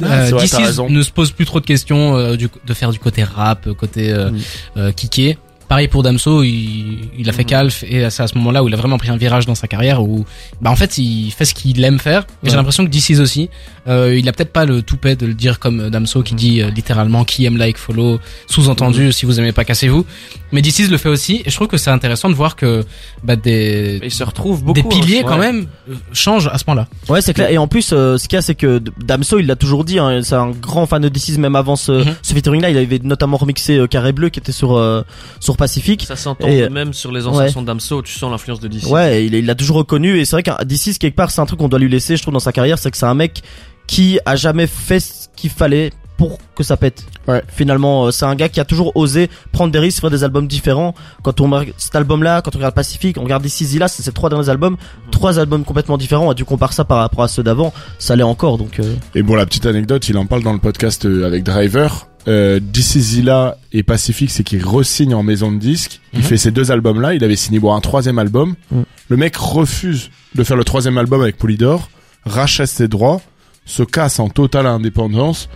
[0.00, 0.88] Ah, vrai, t'as raison.
[0.88, 4.12] ne se pose plus trop de questions euh, du, de faire du côté rap, côté
[4.12, 4.38] euh, Mm.
[4.76, 5.38] euh, kické.
[5.68, 7.46] Pareil pour Damso, il, il a fait Mm.
[7.46, 9.68] Calf et c'est à ce moment-là où il a vraiment pris un virage dans sa
[9.68, 10.24] carrière où,
[10.62, 12.22] bah en fait, il fait ce qu'il aime faire.
[12.22, 12.50] Et Ouais.
[12.50, 13.50] j'ai l'impression que DC's aussi,
[13.86, 16.70] euh, il a peut-être pas le toupet de le dire comme Damso qui dit euh,
[16.70, 20.04] littéralement qui aime like follow, sous-entendu si vous aimez pas cassez-vous.
[20.52, 22.84] Mais DC's le fait aussi et je trouve que c'est intéressant de voir que
[23.22, 24.74] bah, des il se retrouve beaucoup.
[24.80, 25.24] des piliers hein.
[25.26, 25.52] quand Ouais.
[25.52, 26.88] même euh, changent à ce point-là.
[27.08, 27.50] Ouais, c'est clair.
[27.50, 29.98] Et en plus, euh, ce qu'il y a, c'est que Damso, il l'a toujours dit,
[29.98, 32.14] hein, c'est un grand fan de DC's, même avant ce, Mhm.
[32.22, 32.70] ce featuring-là.
[32.70, 35.02] Il avait notamment remixé euh, Carré Bleu, qui était sur euh,
[35.40, 36.04] sur Pacifique.
[36.06, 37.64] Ça s'entend Et, même sur les anciens ouais.
[37.64, 38.86] d'Amso, tu sens l'influence de DC.
[38.86, 40.18] Ouais, il il l'a toujours reconnu.
[40.18, 42.22] Et c'est vrai qu'un DC's quelque part, c'est un truc qu'on doit lui laisser, je
[42.22, 43.42] trouve, dans sa carrière, c'est que c'est un mec
[43.86, 47.06] qui a jamais fait ce qu'il fallait pour que ça pète.
[47.28, 47.42] Ouais.
[47.48, 50.48] Finalement, euh, c'est un gars qui a toujours osé prendre des risques, faire des albums
[50.48, 50.94] différents.
[51.22, 54.02] Quand on regarde cet album-là, quand on regarde Pacific, on regarde This Is Là, c'est
[54.02, 54.76] ces trois derniers albums,
[55.12, 56.32] trois albums complètement différents.
[56.32, 58.58] Et tu compares ça par rapport à ceux d'avant, ça l'est encore.
[58.58, 61.44] Donc euh, Et pour la petite anecdote, il en parle dans le podcast euh, avec
[61.44, 62.08] Driver.
[62.28, 66.00] Euh, DC Zilla et Pacific, c'est qu'il re-signe en maison de disque.
[66.12, 66.24] Il Mhm.
[66.26, 67.14] fait ces deux albums-là.
[67.14, 68.54] Il avait signé pour un troisième album.
[68.70, 68.84] Mhm.
[69.08, 71.88] Le mec refuse de faire le troisième album avec Polydor,
[72.26, 73.20] rachète ses droits,
[73.64, 75.48] se casse en totale indépendance,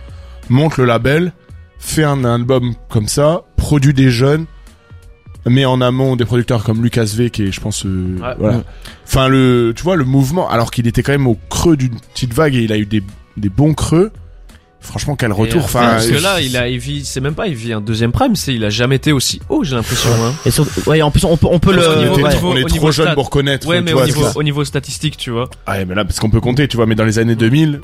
[0.49, 1.33] monte le label,
[1.77, 4.45] fait un album comme ça, produit des jeunes,
[5.45, 8.35] met en amont des producteurs comme Lucas V qui est, je pense, euh, Ouais.
[8.39, 8.63] voilà.
[9.05, 12.33] Enfin le, tu vois, le mouvement, alors qu'il était quand même au creux d'une petite
[12.33, 13.03] vague et il a eu des,
[13.37, 14.11] des bons creux.
[14.83, 15.55] Franchement, quel retour.
[15.55, 17.71] Et, euh, Enfin, parce que là, il a, il vit, c'est même pas, il vit
[17.73, 20.33] un deuxième prime, c'est, il a jamais été aussi haut, j'ai l'impression, hein.
[20.45, 22.33] et sur- ouais, en plus on peut on peut Au le niveau- on est, ouais.
[22.33, 23.15] niveau- on est au trop niveau jeune stat.
[23.15, 23.65] pour connaître.
[23.65, 25.49] Ouais, mais vois, au niveau, au niveau statistique, tu vois.
[25.65, 27.79] Ah, mais là, parce qu'on peut compter, tu vois, mais dans les années 2000,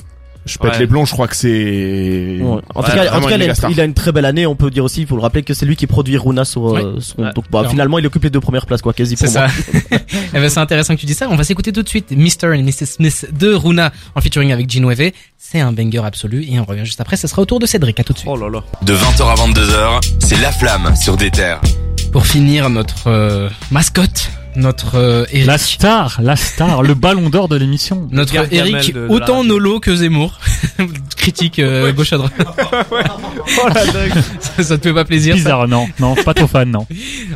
[0.46, 0.78] je pète Ouais.
[0.78, 2.38] les plombs, je crois que c'est.
[2.40, 2.42] Ouais.
[2.44, 3.94] En Ouais, tout cas, en vraiment tout cas, une il a, une, il a une
[3.94, 4.46] très belle année.
[4.46, 6.76] On peut dire aussi, il faut le rappeler que c'est lui qui produit Runa sur
[6.76, 7.22] euh, son.
[7.22, 7.32] Ouais.
[7.34, 9.46] Donc, bah, finalement, il occupe les deux premières places, quoi, quasi C'est pour ça.
[9.92, 9.98] eh
[10.32, 11.28] ben, c'est intéressant que tu dis ça.
[11.30, 12.54] On va s'écouter tout de suite Mr.
[12.54, 12.86] et Mrs.
[12.86, 15.12] Smith de Runa en featuring avec Gino Eve.
[15.36, 17.16] C'est un banger absolu et on revient juste après.
[17.16, 17.98] Ce sera au tour de Cédric.
[18.00, 18.30] À tout de suite.
[18.32, 18.62] Oh là là.
[18.82, 21.60] De 20h à 22h, c'est La Flamme sur des terres.
[22.12, 25.46] Pour finir, notre euh, mascotte, notre euh, Eric.
[25.46, 28.08] La star, la star, le ballon d'or de l'émission.
[28.12, 29.44] Notre Eric, de- de autant.
[29.44, 30.38] Nolo que Zemmour.
[31.16, 32.32] Critique euh, gauche à droite.
[33.62, 34.12] Oh la dingue.
[34.38, 35.34] ça, ça te fait pas plaisir.
[35.34, 36.86] ça Bizarre, non, non, pas trop fan, non.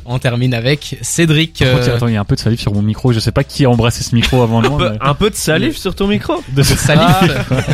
[0.05, 1.59] On termine avec Cédric.
[1.59, 3.13] Contre, euh, attends, il y a un peu de salive sur mon micro.
[3.13, 4.93] Je sais pas qui a embrassé ce micro avant moi.
[4.93, 6.43] mais- un peu de salive sur ton micro.
[6.51, 7.05] De ce Salif.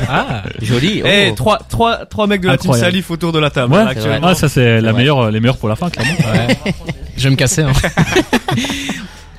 [0.08, 0.44] Ah.
[0.62, 1.02] Joli.
[1.04, 1.34] Eh, oh.
[1.34, 2.92] trois, trois, trois mecs de la team Incroyable.
[2.92, 4.28] salif autour de la table, Ouais, actuellement.
[4.28, 6.12] Ah, ça c'est la meilleure, les meilleurs pour la fin, clairement.
[6.32, 6.56] Ouais.
[7.16, 7.62] Je vais me casser.
[7.62, 7.72] Hein.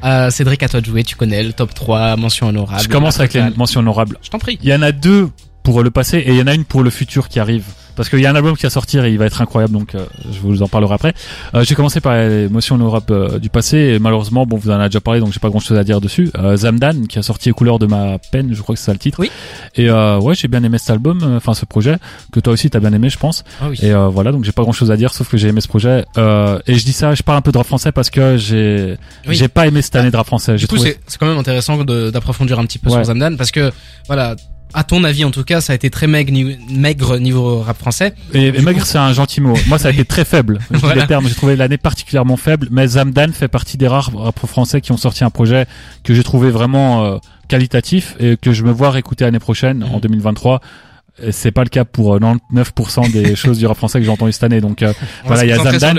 [0.04, 1.04] Euh, Cédric, à toi de jouer.
[1.04, 2.82] Tu connais le top 3, mention honorable.
[2.82, 4.18] Je commence avec les mentions honorables.
[4.22, 4.58] Je t'en prie.
[4.62, 5.30] Il y en a deux
[5.64, 7.66] pour le passé et il y en a une pour le futur qui arrive.
[8.02, 9.94] Parce qu'il y a un album qui va sortir et il va être incroyable, donc
[9.94, 11.14] euh, je vous en parlerai après.
[11.54, 14.74] Euh, j'ai commencé par les mentions honorables euh, du passé et malheureusement, bon, vous en
[14.80, 16.32] avez déjà parlé, donc j'ai pas grand-chose à dire dessus.
[16.40, 18.94] Euh, Zamdan qui a sorti les couleurs de ma peine, je crois que c'est ça
[18.94, 19.20] le titre.
[19.20, 19.30] Oui.
[19.76, 21.98] Et euh, ouais, j'ai bien aimé cet album, euh, enfin ce projet
[22.32, 23.44] que toi aussi t'as bien aimé, je pense.
[23.62, 23.78] Ah oui.
[23.84, 26.04] Et euh, voilà, donc j'ai pas grand-chose à dire, sauf que j'ai aimé ce projet.
[26.18, 28.98] Euh, et je dis ça, je parle un peu de rap français parce que j'ai
[29.28, 29.36] Oui.
[29.36, 30.56] j'ai pas aimé cette année de rap français.
[30.56, 32.96] Du coup, trouvé c'est quand même intéressant de- d'approfondir un petit peu Ouais.
[32.96, 33.72] sur Zamdan parce que,
[34.08, 34.36] voilà,
[34.74, 36.34] à ton avis en tout cas, ça a été très maigre,
[36.70, 38.14] maigre niveau rap français.
[38.34, 39.56] Et, et maigre, c'est un gentil mot.
[39.68, 40.60] Moi, ça a été très faible.
[40.72, 41.06] Voilà.
[41.28, 42.68] J'ai trouvé l'année particulièrement faible.
[42.72, 45.66] Mais Zamdan fait partie des rares rappeurs français qui ont sorti un projet
[46.04, 47.18] que j'ai trouvé vraiment euh,
[47.48, 50.62] qualitatif et que je me vois réécouter l'année prochaine, en 2023.
[51.32, 52.20] C'est pas le cas pour euh,
[52.54, 54.62] 99% des choses du rap français que j'ai entendu cette année.
[54.62, 54.94] Donc euh,
[55.26, 55.94] Voilà, il y a Zamdan.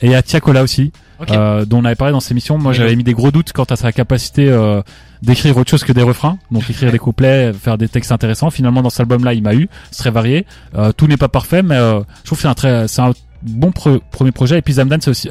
[0.00, 0.92] et il y a Tiakola aussi,
[1.36, 2.58] euh, dont on avait parlé dans cette émission.
[2.58, 4.80] Moi, j'avais mis des gros doutes quant à sa capacité euh,
[5.20, 8.50] d'écrire autre chose que des refrains, donc écrire des couplets, faire des textes intéressants.
[8.50, 9.68] Finalement, dans cet album-là, il m'a eu.
[9.90, 10.46] C'est très varié.
[10.76, 13.12] Euh, tout n'est pas parfait, mais euh, je trouve que c'est un très, c'est un
[13.42, 14.58] bon pre- premier projet.
[14.58, 15.28] Et puis Zamdan, c'est aussi.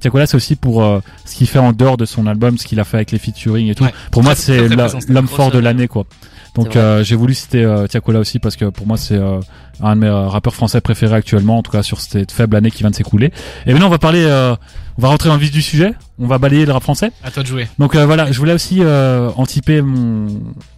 [0.00, 2.80] Tiakola, c'est aussi pour euh, ce qu'il fait en dehors de son album, ce qu'il
[2.80, 3.84] a fait avec les featuring et tout.
[3.84, 3.94] Ouais.
[4.10, 6.06] Pour moi, c'est l'homme fort de année, l'année, quoi.
[6.54, 9.40] Donc euh, j'ai voulu citer euh, Tiakola aussi parce que pour moi c'est euh,
[9.82, 12.70] un de mes euh, rappeurs français préférés actuellement, en tout cas sur cette faible année
[12.70, 13.32] qui vient de s'écouler.
[13.66, 14.54] Et maintenant on va parler, euh,
[14.98, 17.10] on va rentrer dans le vif du sujet, on va balayer le rap français.
[17.24, 17.68] À toi de jouer.
[17.78, 20.26] Donc euh, voilà, je voulais aussi euh, anticiper mon,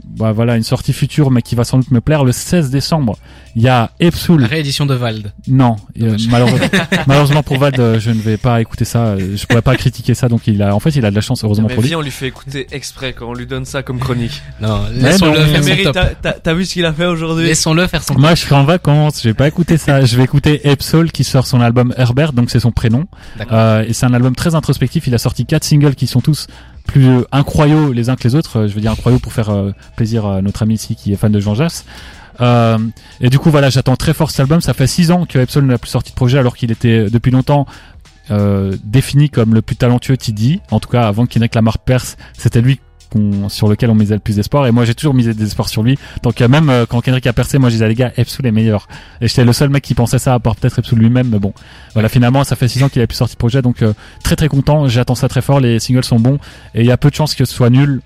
[0.05, 3.17] bah voilà, une sortie future mais qui va sans doute me plaire le 16 décembre.
[3.55, 4.45] Il y a Epsoul.
[4.45, 5.33] Réédition de Vald.
[5.49, 6.67] Non, euh, malheureusement,
[7.07, 9.17] malheureusement pour Vald, je ne vais pas écouter ça.
[9.19, 11.45] Je pourrais pas critiquer ça, donc il a, en fait, il a de la chance
[11.45, 11.89] heureusement Mais pour lui.
[11.89, 14.41] viens, on lui fait écouter exprès quand on lui donne ça comme chronique.
[14.61, 16.39] Non, mais laissons-le on- faire son top.
[16.43, 17.47] t'as- vu ce qu'il a fait aujourd'hui?
[17.47, 18.15] Laissons-le faire son.
[18.15, 20.05] Moi, je serai en vacances, je vais pas écouter ça.
[20.05, 23.07] Je vais écouter Epsol qui sort son album Herbert, donc c'est son prénom.
[23.51, 25.07] Euh, et c'est un album très introspectif.
[25.07, 26.47] Il a sorti quatre singles qui sont tous
[26.87, 28.61] plus euh, incroyaux les uns que les autres.
[28.61, 29.51] Euh, Je veux dire incroyaux pour faire
[29.97, 31.85] plaisir à notre ami ici qui est fan de Jean Jass.
[32.41, 32.79] Euh,
[33.21, 34.61] et du coup, voilà, j'attends très fort cet album.
[34.61, 37.31] Ça fait six ans que Epsol n'a plus sorti de projet alors qu'il était depuis
[37.31, 37.67] longtemps
[38.31, 40.61] euh, défini comme le plus talentueux TD.
[40.71, 42.81] En tout cas, avant qu'Hendrik Lamar perce, c'était lui
[43.49, 44.67] sur lequel on misait le plus d'espoir.
[44.67, 45.99] Et moi, j'ai toujours misé des espoirs sur lui.
[46.23, 48.89] Donc même euh, quand Kendrick a percé, moi je disais les gars, Epsol est meilleur.
[49.21, 51.29] Et j'étais le seul mec qui pensait ça, à part peut-être Epsol lui-même.
[51.29, 51.53] Mais bon,
[51.95, 53.93] voilà, finalement, ça fait six ans qu'il a plus sorti de projet, donc euh,
[54.23, 54.89] très très content.
[54.89, 55.61] J'attends ça très fort.
[55.61, 56.39] Les singles sont bons
[56.75, 58.01] et il y a peu de chances que ce soit nul.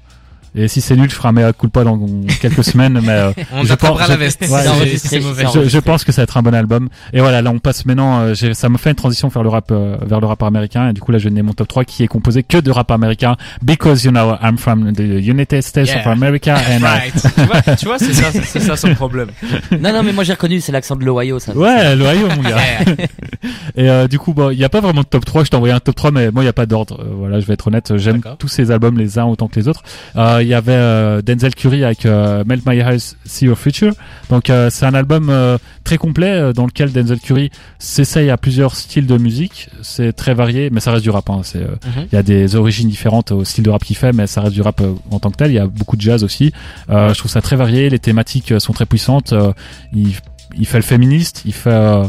[0.57, 2.01] Et si c'est nul, je ferai un mea culpa dans
[2.41, 2.99] quelques semaines.
[3.03, 4.41] Mais euh, On je pense- la veste.
[4.41, 5.45] ouais, si c'est c'est- enregistré, si c'est mauvais.
[5.55, 6.89] je, je pense que ça va être un bon album.
[7.13, 8.21] Et voilà, là on passe maintenant.
[8.21, 10.89] euh, j'ai- ça me fait une transition vers le rap, euh, vers le rap américain.
[10.89, 12.71] Et du coup là, je vais donner mon top 3 qui est composé que de
[12.71, 13.37] rap américain.
[13.63, 16.01] Because you know I'm from the United States Yeah.
[16.01, 17.13] of America and I- Right.
[17.37, 19.29] Tu vois, tu vois c'est ça, c'est ça son problème.
[19.79, 21.55] Non, non, mais moi j'ai reconnu, c'est l'accent de l'Ohio, ça.
[21.55, 22.57] Ouais, l'Ohio, mon gars.
[23.77, 25.45] Et euh, du coup, bon, il y a pas vraiment de top 3.
[25.45, 27.05] Je t'ai envoyé un top 3, mais moi, il y a pas d'ordre.
[27.13, 27.97] Voilà, je vais être honnête.
[27.97, 28.39] J'aime D'accord.
[28.39, 29.83] tous ces albums les uns autant que les autres.
[30.17, 33.93] Euh, il y avait euh, Denzel Curry avec euh, Melt My Eyes, See Your Future.
[34.31, 35.33] Donc euh, c'est un album
[35.85, 39.69] très complet dans lequel Denzel Curry s'essaye à plusieurs styles de musique.
[39.83, 41.29] C'est très varié, mais ça reste du rap.
[41.31, 41.41] hein.
[41.43, 42.07] C'est, Mhm.
[42.11, 44.55] il y a des origines différentes au style de rap qu'il fait, mais ça reste
[44.55, 44.81] du rap
[45.11, 45.51] en tant que tel.
[45.51, 46.53] Il y a beaucoup de jazz aussi.
[46.89, 47.91] Je trouve ça très varié.
[47.91, 49.35] Les thématiques sont très puissantes.
[49.93, 50.13] Il,
[50.59, 52.03] il fait le féministe, il fait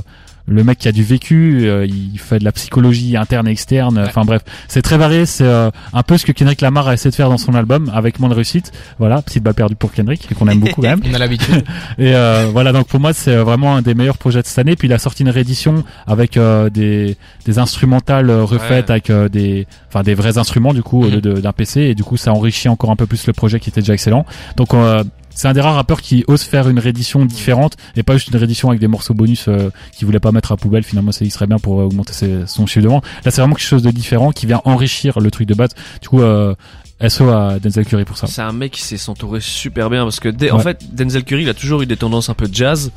[0.50, 4.00] le mec qui a du vécu, euh, il fait de la psychologie interne et externe.
[4.08, 5.26] Enfin bref, c'est très varié.
[5.26, 7.91] C'est euh, un peu ce que Kendrick Lamar a essayé de faire dans son album
[7.93, 8.72] avec moins de réussite.
[8.98, 11.02] Voilà, petite balle perdue pour Kendrick qu'on aime beaucoup quand même.
[11.12, 11.64] On a l'habitude.
[11.98, 14.60] Et euh, voilà, donc pour moi, c'est euh, vraiment un des meilleurs projets de cette
[14.60, 14.76] année.
[14.78, 18.91] Puis il a sorti une réédition avec euh, des, des instrumentales refaites Ouais.
[18.91, 21.82] avec euh, des, enfin des vrais instruments du coup au lieu de- d'un PC.
[21.82, 24.26] Et du coup, ça enrichit encore un peu plus le projet qui était déjà excellent.
[24.56, 25.04] Donc euh,
[25.38, 28.38] c'est un des rares rappeurs qui ose faire une réédition différente et pas juste une
[28.38, 30.84] réédition avec des morceaux bonus euh, qu'il voulait pas mettre à poubelle.
[30.84, 33.04] Finalement, c'est il serait bien pour euh, augmenter ses- son chiffre de vente.
[33.24, 35.70] Là, c'est vraiment quelque chose de différent qui vient enrichir le truc de base.
[36.02, 36.56] Du coup, euh,
[37.08, 38.26] SO à Denzel Curry pour ça.
[38.26, 41.44] C'est un mec qui sait s'entourer super bien parce que dès- en fait Denzel Curry
[41.44, 42.92] il a toujours eu des tendances un peu jazz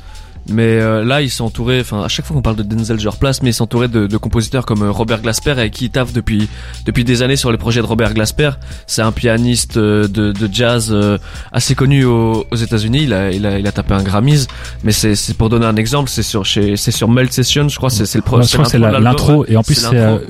[0.49, 3.07] mais euh, là il s'est entouré enfin à chaque fois qu'on parle de Denzel je
[3.09, 5.89] replace mais il s'est entouré de, de compositeurs comme euh, Robert Glasper avec qui il
[5.91, 6.49] taffe depuis
[6.85, 8.51] depuis des années sur les projets de Robert Glasper.
[8.87, 11.17] C'est un pianiste euh, de, de jazz euh,
[11.51, 13.03] assez connu aux, aux États-Unis.
[13.03, 14.47] Il a, il a il a tapé un Grammys.
[14.83, 17.77] Mais c'est c'est pour donner un exemple c'est sur chez c'est sur Melt Session je
[17.77, 19.75] crois c'est c'est le pro je crois que c'est l'intro et en plus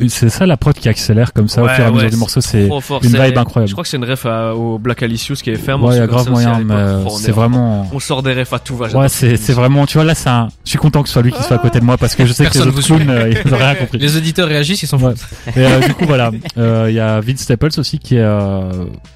[0.09, 2.17] c'est ça la prod qui accélère comme ça au fur et à mesure ouais, du
[2.17, 2.41] morceau.
[2.41, 3.67] c'est une vibe incroyable.
[3.69, 5.97] Je crois que c'est une ref à- au Black Alicious qui fait un Ouais, il
[5.97, 6.75] y a grave moyen mais
[7.17, 8.87] c'est est- vraiment On sort des refs à tout va.
[8.89, 11.31] Ouais, c'est vraiment tu vois là c'est un je suis content que ce soit lui
[11.31, 13.09] qui soit à côté de moi parce que je sais Personne que les autres clowns
[13.09, 13.97] euh, ils rien compris.
[13.97, 15.13] Les auditeurs réagissent, ils s'en Ouais.
[15.15, 15.55] foutent.
[15.57, 18.25] Et euh, du coup voilà, Euh, il y a Vince Staples aussi qui est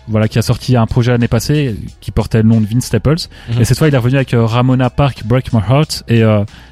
[0.08, 3.16] voilà qui a sorti un projet l'année passée qui portait le nom de Vince Staples
[3.50, 3.62] Mhm.
[3.62, 6.24] et cette fois il est revenu avec Ramona Park Break My Heart et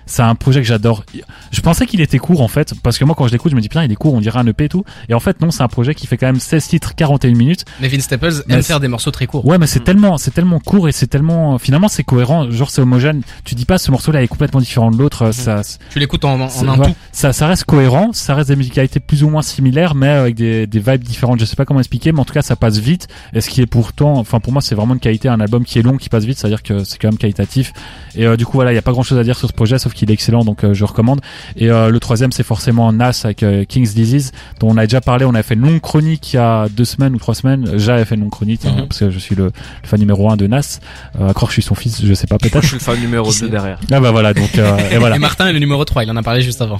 [0.05, 1.03] c'est un projet que j'adore.
[1.51, 3.61] Je pensais qu'il était court en fait parce que moi quand je l'écoute je me
[3.61, 5.51] dis putain il est court on dirait un EP et tout et en fait non
[5.51, 7.65] c'est un projet qui fait quand même 16 titres 41 minutes.
[7.81, 9.45] Mais Vince Staples aime faire des morceaux très courts.
[9.45, 12.81] Ouais mais c'est tellement c'est tellement court et c'est tellement finalement c'est cohérent genre c'est
[12.81, 13.21] homogène.
[13.45, 16.39] Tu dis pas ce morceau là est complètement différent de l'autre ça Tu l'écoutes en,
[16.39, 16.95] en un ouais, tout.
[17.11, 20.67] ça, ça reste cohérent, ça reste des musicalités plus ou moins similaires, mais avec des,
[20.67, 21.39] des vibes différentes.
[21.39, 23.07] Je sais pas comment expliquer, mais en tout cas, ça passe vite.
[23.33, 25.29] Et ce qui est pourtant, enfin pour moi, c'est vraiment une qualité.
[25.29, 27.73] Un album qui est long, qui passe vite, c'est-à-dire que c'est quand même qualitatif.
[28.15, 29.77] Et euh, du coup, voilà, il y a pas grand-chose à dire sur ce projet,
[29.79, 31.21] sauf qu'il est excellent, donc euh, je recommande.
[31.55, 35.01] Et euh, le troisième, c'est forcément Nas avec euh, King's Disease, dont on a déjà
[35.01, 35.25] parlé.
[35.25, 37.77] On a fait une longue chronique il y a deux semaines ou trois semaines.
[37.77, 38.87] J'avais fait une longue chronique hein, Mhm.
[38.87, 39.51] parce que je suis le, le
[39.87, 40.79] fan numéro un de Nas.
[41.19, 42.61] Euh, à croire que je suis son fils, je sais pas peut-être.
[42.61, 43.79] je suis le fan numéro Qui 2 c'est derrière.
[43.91, 45.15] Ah bah voilà, donc euh, et voilà.
[45.15, 46.79] Et Martin est le numéro 3, il en a parlé juste avant.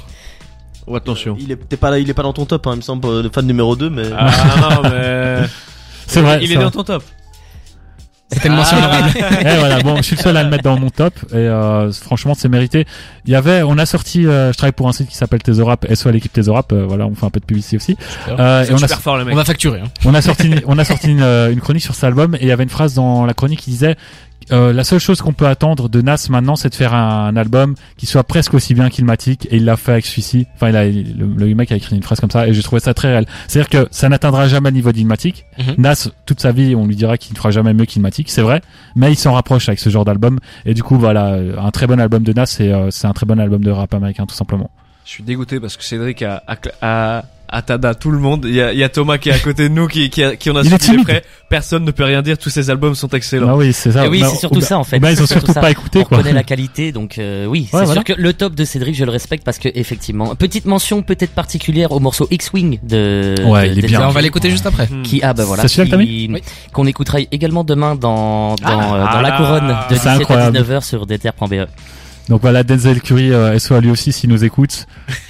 [0.86, 1.38] Oh, attention.
[1.40, 3.46] Il est pas là, il est pas dans ton top, hein, il me semble, fan
[3.46, 4.04] numéro 2 mais.
[4.18, 4.30] Ah
[4.84, 5.38] non, mais.
[6.08, 6.40] C'est vrai.
[6.44, 6.66] Il est vrai.
[6.66, 7.04] dans ton top.
[8.34, 9.10] C'était une mention honorable.
[9.18, 11.92] Et voilà, bon, je suis le seul à le mettre dans mon top et euh,
[11.92, 12.86] franchement c'est mérité.
[13.26, 15.86] Il y avait, on a sorti, euh, je travaille pour un site qui s'appelle Thésorap,
[15.94, 17.98] SO à l'équipe Thésorap, euh, voilà, on fait un peu de publicité aussi.
[18.28, 19.34] Euh, et on a, super fort le mec.
[19.34, 19.80] On va facturer.
[19.80, 19.88] Hein.
[20.06, 22.40] on a sorti, une- on a sorti une, euh, une chronique sur cet album et
[22.42, 23.96] il y avait une phrase dans la chronique qui disait
[24.52, 27.36] euh, la seule chose qu'on peut attendre de Nas maintenant, c'est de faire un, un
[27.36, 30.48] album qui soit presque aussi bien qu'Ilmatic et il l'a fait avec celui-ci.
[30.56, 32.80] Enfin, il a, le, le mec a écrit une phrase comme ça et j'ai trouvé
[32.80, 33.26] ça très réel.
[33.48, 35.46] C'est-à-dire que ça n'atteindra jamais le niveau d'Ilmatic.
[35.58, 35.76] Mhm.
[35.78, 38.62] Nas, toute sa vie, on lui dira qu'il ne fera jamais mieux qu'Ilmatic, c'est vrai,
[38.96, 41.88] mais il s'en rapproche avec ce genre d'album et du coup, voilà, euh, un très
[41.88, 44.36] bon album de Nas et euh, c'est un très bon album de rap américain tout
[44.36, 44.70] simplement.
[45.06, 47.24] Je suis dégoûté parce que Cédric a, a, a,
[47.54, 48.46] a tada tout le monde.
[48.48, 50.24] Il y a, il y a Thomas qui est à côté de nous qui, qui,
[50.24, 51.04] a- qui en a Il est suivi de timide.
[51.04, 51.24] près.
[51.50, 52.38] Personne ne peut rien dire.
[52.38, 53.50] Tous ces albums sont excellents.
[53.52, 54.06] Ah oui, c'est ça.
[54.06, 55.00] Et oui, Bah, c'est surtout bah, ça en fait.
[55.00, 55.62] bah, ils ont C'est surtout ça.
[55.62, 56.18] pas écouté On quoi.
[56.18, 58.02] connaît la qualité, donc euh, oui, c'est Ouais, voilà.
[58.02, 61.32] sûr que le top de Cédric, je le respecte parce que effectivement, petite mention peut-être
[61.34, 63.36] particulière au morceau X-Wing de.
[63.46, 64.08] Ouais, de- il est bien.
[64.08, 64.88] on va l'écouter juste après.
[64.88, 65.04] Hmm.
[65.04, 65.62] Qui ah bah voilà.
[65.64, 66.32] C'est celui-là Oui.
[66.74, 70.58] Qu'on écoutera également demain dans dans, Ah, euh, dans la couronne de c'est 17 incroyable.
[70.58, 71.68] à 19h sur DTR.be.
[72.30, 74.86] Donc voilà, Denzel Curry, euh, SO à lui aussi s'il nous écoute.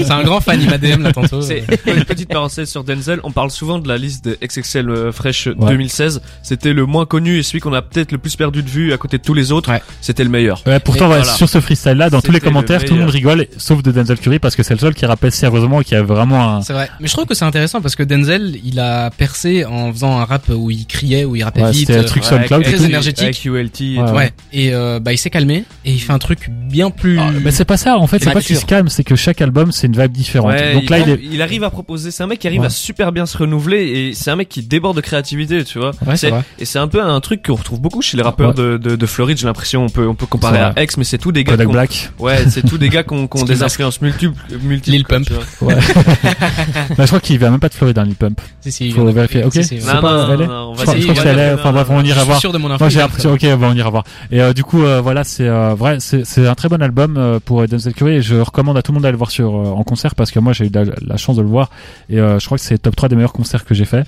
[0.00, 1.42] C'est un grand fan, il m'a DM là tantôt.
[1.42, 3.20] Une petite parenthèse sur Denzel.
[3.24, 5.70] On parle souvent de la liste de XXL euh, Fresh Ouais.
[5.70, 6.22] 2016.
[6.42, 8.96] C'était le moins connu et celui qu'on a peut-être le plus perdu de vue à
[8.98, 9.70] côté de tous les autres.
[9.70, 9.82] Ouais.
[10.00, 10.62] C'était le meilleur.
[10.66, 11.24] Ouais, pourtant, voilà.
[11.24, 13.92] sur ce freestyle là, dans tous les le commentaires, tout le monde rigole, sauf de
[13.92, 16.62] Denzel Curry parce que c'est le seul qui rappelle sérieusement et qui a vraiment un.
[16.62, 16.88] C'est vrai.
[17.00, 20.24] Mais je trouve que c'est intéressant parce que Denzel, il a percé en faisant un
[20.24, 21.86] rap où il criait, où il rappait Ouais, vite.
[21.88, 22.62] c'était un euh, truc sur le cloud.
[22.62, 23.24] très énergétique.
[23.24, 24.06] Avec ULT et Ouais.
[24.08, 24.14] tout.
[24.14, 24.32] Ouais.
[24.52, 27.18] Et euh, bah il s'est calmé et il fait un truc bien plus.
[27.18, 29.40] Ah, mais c'est pas ça, en fait, c'est pas qu'il se calme, c'est que chaque
[29.40, 30.52] album c'est une vibe différente.
[30.52, 31.20] Ouais, Donc là, il est.
[31.22, 32.10] il arrive à proposer.
[32.10, 32.66] C'est un mec qui arrive Ouais.
[32.66, 35.90] à super bien se renouveler et c'est un mec qui déborde de créativité, tu vois.
[36.06, 36.42] Ouais, c'est vrai.
[36.58, 38.54] Et c'est un peu un truc qu'on retrouve beaucoup chez les rappeurs Ouais.
[38.54, 39.38] de, de, de Floride.
[39.38, 40.74] J'ai l'impression on peut on peut comparer à.
[40.82, 41.52] X, mais c'est tous des gars.
[41.52, 42.10] Kodak Black.
[42.18, 44.96] Ouais, c'est tous des gars qui ont, des influences multiples, multiples.
[44.96, 45.28] Lil Pump.
[45.60, 45.74] Ouais.
[46.96, 48.40] bah, je crois qu'il vient même pas de Floride, hein, Lil Pump.
[48.60, 49.44] Si, si, Faut vérifier.
[49.44, 49.54] Ok.
[49.54, 50.26] C'est pas
[50.74, 52.40] on Je va voir.
[52.40, 52.84] sûr de mon info.
[52.84, 54.04] Moi j'ai l'impression, ok, on ira voir.
[54.30, 57.38] Et euh, du coup, euh, voilà, c'est euh, vrai, c'est un très bon album euh,
[57.44, 59.70] pour Denzel Curry et je recommande à tout le monde d'aller le voir sur euh,
[59.70, 61.70] en concert parce que moi j'ai eu la, la chance de le voir
[62.08, 64.04] et euh, je crois que c'est top 3 des meilleurs concerts que j'ai fait.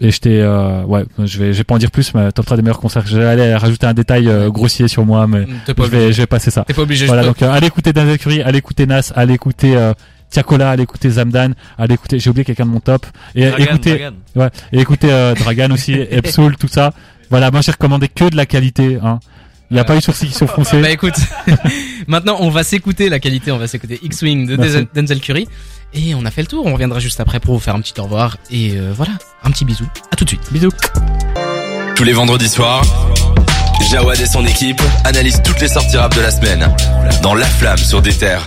[0.00, 2.56] Et j'étais, euh, ouais, je vais, je vais pas en dire plus, mais top 3
[2.56, 3.06] des meilleurs concerts.
[3.06, 6.12] J'allais rajouter un détail euh, grossier sur moi, mais je vais, obligé.
[6.12, 6.64] je vais passer ça.
[6.66, 7.04] T'es pas obligé.
[7.06, 9.92] je Voilà, donc euh, allez écouter Denzel Curry, allez écouter Nas, allez écouter euh,
[10.30, 13.90] Tiakola, allez écouter Zamdan, allez écouter, j'ai oublié quelqu'un de mon top, et Dragan, écoutez,
[13.90, 14.14] Dragan.
[14.34, 16.92] ouais, et écoutez Dragan aussi, Epsoul, tout ça.
[17.30, 19.20] Voilà, moi j'ai recommandé que de la qualité, hein.
[19.72, 20.78] Il n'y a Euh, pas eu de sourcils qui sont foncés.
[20.82, 21.14] Bah écoute,
[22.06, 24.86] maintenant on va s'écouter la qualité, on va s'écouter X-Wing de Merci.
[24.94, 25.48] Denzel Curry
[25.94, 26.66] et on a fait le tour.
[26.66, 29.12] On reviendra juste après pour vous faire un petit au revoir et euh, voilà,
[29.44, 29.86] un petit bisou.
[30.10, 30.42] À tout de suite.
[30.52, 30.70] Bisous.
[31.96, 32.84] Tous les vendredis soirs,
[33.90, 36.68] Jawad et son équipe analysent toutes les sorties rap de la semaine
[37.22, 38.44] dans La Flamme sur des terres.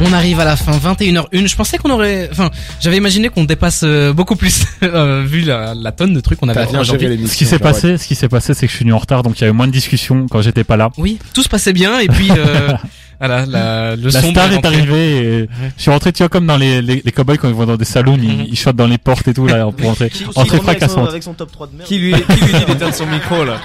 [0.00, 1.46] On arrive à la fin, 21h01.
[1.48, 5.74] Je pensais qu'on aurait, enfin, j'avais imaginé qu'on dépasse euh, beaucoup plus euh, vu la,
[5.74, 7.26] la tonne de trucs qu'on avait à faire aujourd'hui.
[7.28, 9.22] Ce qui s'est passé, ce qui s'est passé, c'est que je suis venu en retard,
[9.22, 10.90] donc il y a eu moins de discussions quand j'étais pas là.
[10.98, 12.72] Oui, tout se passait bien et puis euh,
[13.20, 14.74] voilà, la, le La son star est rentrée.
[14.76, 17.54] arrivée et je suis rentré, tu vois, comme dans les, les, les cowboys quand ils
[17.54, 18.24] vont dans des salons, Mhm.
[18.24, 20.10] ils, ils shotent dans les portes et tout, là, pour entrer.
[20.10, 21.08] Qui- qui Entrée fracassante.
[21.08, 21.88] Avec son top 3 de merde.
[21.88, 23.58] Qui lui, qui lui dit d'éteindre son micro là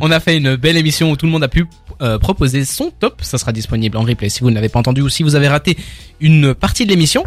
[0.00, 1.64] On a fait une belle émission où tout le monde a pu
[2.02, 3.20] euh, proposer son top.
[3.22, 5.48] Ça sera disponible en replay si vous ne l'avez pas entendu ou si vous avez
[5.48, 5.76] raté
[6.20, 7.24] une partie de l'émission.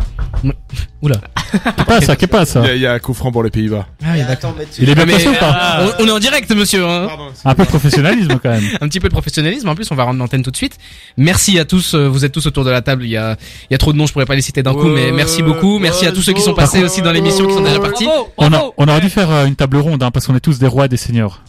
[1.01, 1.17] Oula.
[1.53, 2.61] Qu'est pas ça, qu'est pas ça.
[2.63, 3.85] Il y a- il y, a un coup franc pour les Pays-Bas.
[4.03, 4.55] Ah oui, d'accord.
[4.79, 6.83] Il est bien passé ou pas euh, on, on est en direct, monsieur.
[6.83, 7.07] Hein
[7.45, 8.63] Un peu de professionnalisme quand même.
[8.81, 9.69] un petit peu de professionnalisme.
[9.69, 10.77] En plus, on va rendre l'antenne tout de suite.
[11.15, 11.93] Merci à tous.
[11.93, 13.03] euh, Vous êtes tous autour de la table.
[13.03, 13.37] Il y a,
[13.69, 14.07] il y a trop de noms.
[14.07, 15.77] Je pourrais pas les citer d'un coup, mais merci beaucoup.
[15.77, 18.07] Merci à tous ceux qui sont passés aussi dans l'émission, qui sont déjà partis.
[18.37, 20.57] On, a, on aurait dû faire euh, une table ronde, hein, parce qu'on est tous
[20.57, 21.43] des rois et des seigneurs.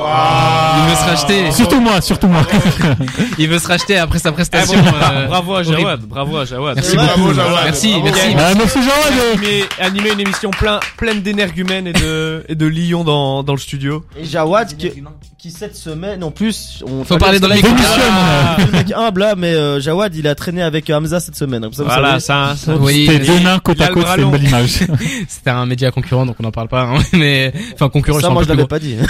[0.00, 1.50] Il veut se racheter.
[1.52, 2.42] Surtout moi, surtout moi.
[3.38, 4.80] Il veut se racheter après sa prestation.
[4.80, 5.62] bon, euh, Bravo à.
[5.62, 6.76] Jawad, bravo à Jawad.
[6.76, 7.34] Merci Bravo, beaucoup.
[7.34, 7.64] Jawad.
[7.64, 8.04] Merci, Bravo.
[8.04, 8.34] merci.
[8.38, 9.32] Ah, merci Jean.
[9.32, 13.58] Animer, animer une émission plein, pleine d'énergumènes et de, et de lions dans, dans le
[13.58, 14.04] studio.
[14.18, 14.90] Et Jawad qui,
[15.38, 17.52] qui cette semaine en plus on Faut parler micro.
[17.72, 17.84] micro.
[18.10, 21.62] Ah, mec humble là mais euh, Jawad il a traîné avec euh, Hamza cette semaine
[21.62, 22.56] comme ça, vous Voilà, savez.
[22.56, 22.76] ça, ça.
[22.76, 24.80] Oui, C'était deux nains côte à côte, c'est une belle image.
[25.28, 26.82] c'était un média concurrent, donc on n'en parle pas.
[26.82, 26.98] hein.
[27.12, 28.96] Mais enfin concurrent, ça moi je l'avais pas dit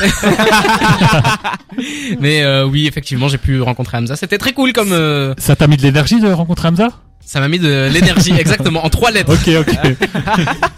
[2.21, 4.17] Mais euh, oui, effectivement, j'ai pu rencontrer Hamza.
[4.17, 6.89] C'était très cool comme euh, Ça t'a mis de l'énergie de rencontrer Hamza?
[7.31, 9.35] Ça m'a mis de l'énergie exactement en trois lettres.
[9.35, 9.77] Ok, ok.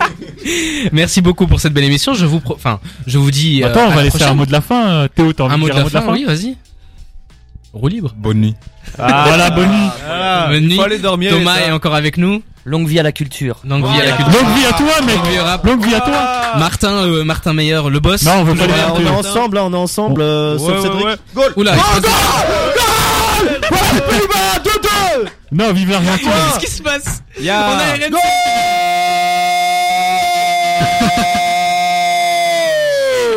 [0.92, 2.14] Merci beaucoup pour cette belle émission.
[2.14, 4.34] Je vous pro- enfin, je vous dis euh, Attends, on à va la laisser un
[4.34, 4.88] mot de la fin.
[4.88, 6.56] euh, Théo, t'as envie un de mot de dire la fin, oui, vas-y.
[7.72, 8.12] Roue libre.
[8.16, 8.54] Bonne nuit.
[8.96, 9.88] Voilà, bonne nuit.
[10.10, 10.74] Ah, Bonne nuit.
[10.76, 11.30] faut aller dormir.
[11.30, 12.42] Thomas est encore avec nous.
[12.64, 13.58] Longue vie à la culture.
[13.64, 14.42] Longue vie à la culture.
[14.42, 15.16] Longue vie à toi, mec.
[15.16, 15.64] Longue vie au rap.
[15.64, 16.58] Longue vie à toi.
[16.58, 18.22] Martin, euh, Martin Meyer, le boss.
[18.24, 20.76] Non, on veut pas le on est ensemble là on est ensemble euh, Ouais, sauf
[20.76, 21.14] ouais, Cédric ouais.
[21.34, 22.12] Goal Oula, il se passe-
[24.10, 24.58] Pays-Bas
[25.24, 26.30] 2-2 Non, vive l'Argentine.
[26.58, 28.10] qu'est-ce qui se passe On a RMC.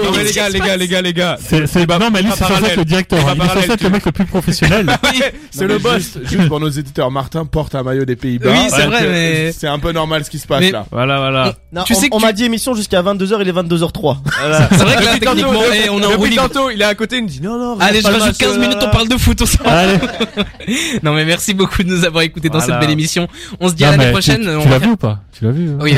[0.03, 1.37] Non, mais les gars, les gars, les gars, les gars.
[1.39, 3.27] C'est, c'est, non, mais lui, c'est censé être le directeur.
[3.27, 3.33] Hein.
[3.35, 4.87] Il est censé être le mec le plus professionnel.
[5.51, 6.17] C'est le boss.
[6.23, 8.49] Juste, pour nos éditeurs, Martin porte un maillot des Pays-Bas.
[8.51, 10.85] Oui, c'est vrai, euh, mais- C'est un peu normal ce qui se passe là.
[10.91, 11.53] Voilà, voilà.
[11.85, 14.17] Tu on, sais on m'a dit émission jusqu'à 22h, il est 22h03.
[14.71, 17.17] C'est vrai que là, techniquement, eh, on est en roue tantôt, il est à côté,
[17.17, 17.79] il me dit non, non.
[17.79, 19.59] Allez, je rajoute match, 15 euh, minutes, on parle de foot, on s'en.
[21.03, 23.27] Non mais merci beaucoup de nous avoir écoutés dans cette belle émission.
[23.59, 24.41] On se dit à l'année prochaine.
[24.41, 25.19] Tu, l'as vu ou pas?
[25.37, 25.95] Tu l'as vu Oui.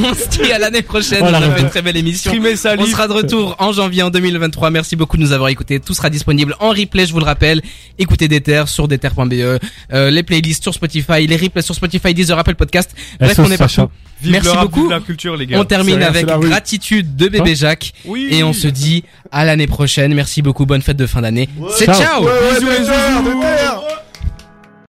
[0.00, 1.22] on se dit à l'année prochaine.
[1.22, 2.30] On a fait une très belle émission.
[2.30, 4.70] Streamer sa On sera de retour en janvier en 2023.
[4.70, 5.80] Merci beaucoup de nous avoir écoutés.
[5.80, 7.62] Tout sera disponible en replay, je vous le rappelle.
[7.98, 12.54] Écoutez Déter sur déter.be, euh, les playlists sur Spotify, les replays sur Spotify, Deezer, Apple
[12.54, 12.94] Podcast.
[13.18, 13.88] Bref, on est partout.
[14.22, 14.82] Vive Merci le rap, beaucoup.
[14.82, 15.60] vive la culture, les gars.
[15.60, 17.92] On termine rien, avec gratitude de bébé Jacques.
[18.04, 18.28] Oui.
[18.30, 20.14] Et on se dit à l'année prochaine.
[20.14, 20.66] Merci beaucoup.
[20.66, 21.48] Bonne fête de fin d'année.
[21.76, 21.94] C'est Ciao.
[22.00, 22.24] ciao.
[22.24, 23.73] Ouais, ouais, Déter, Déter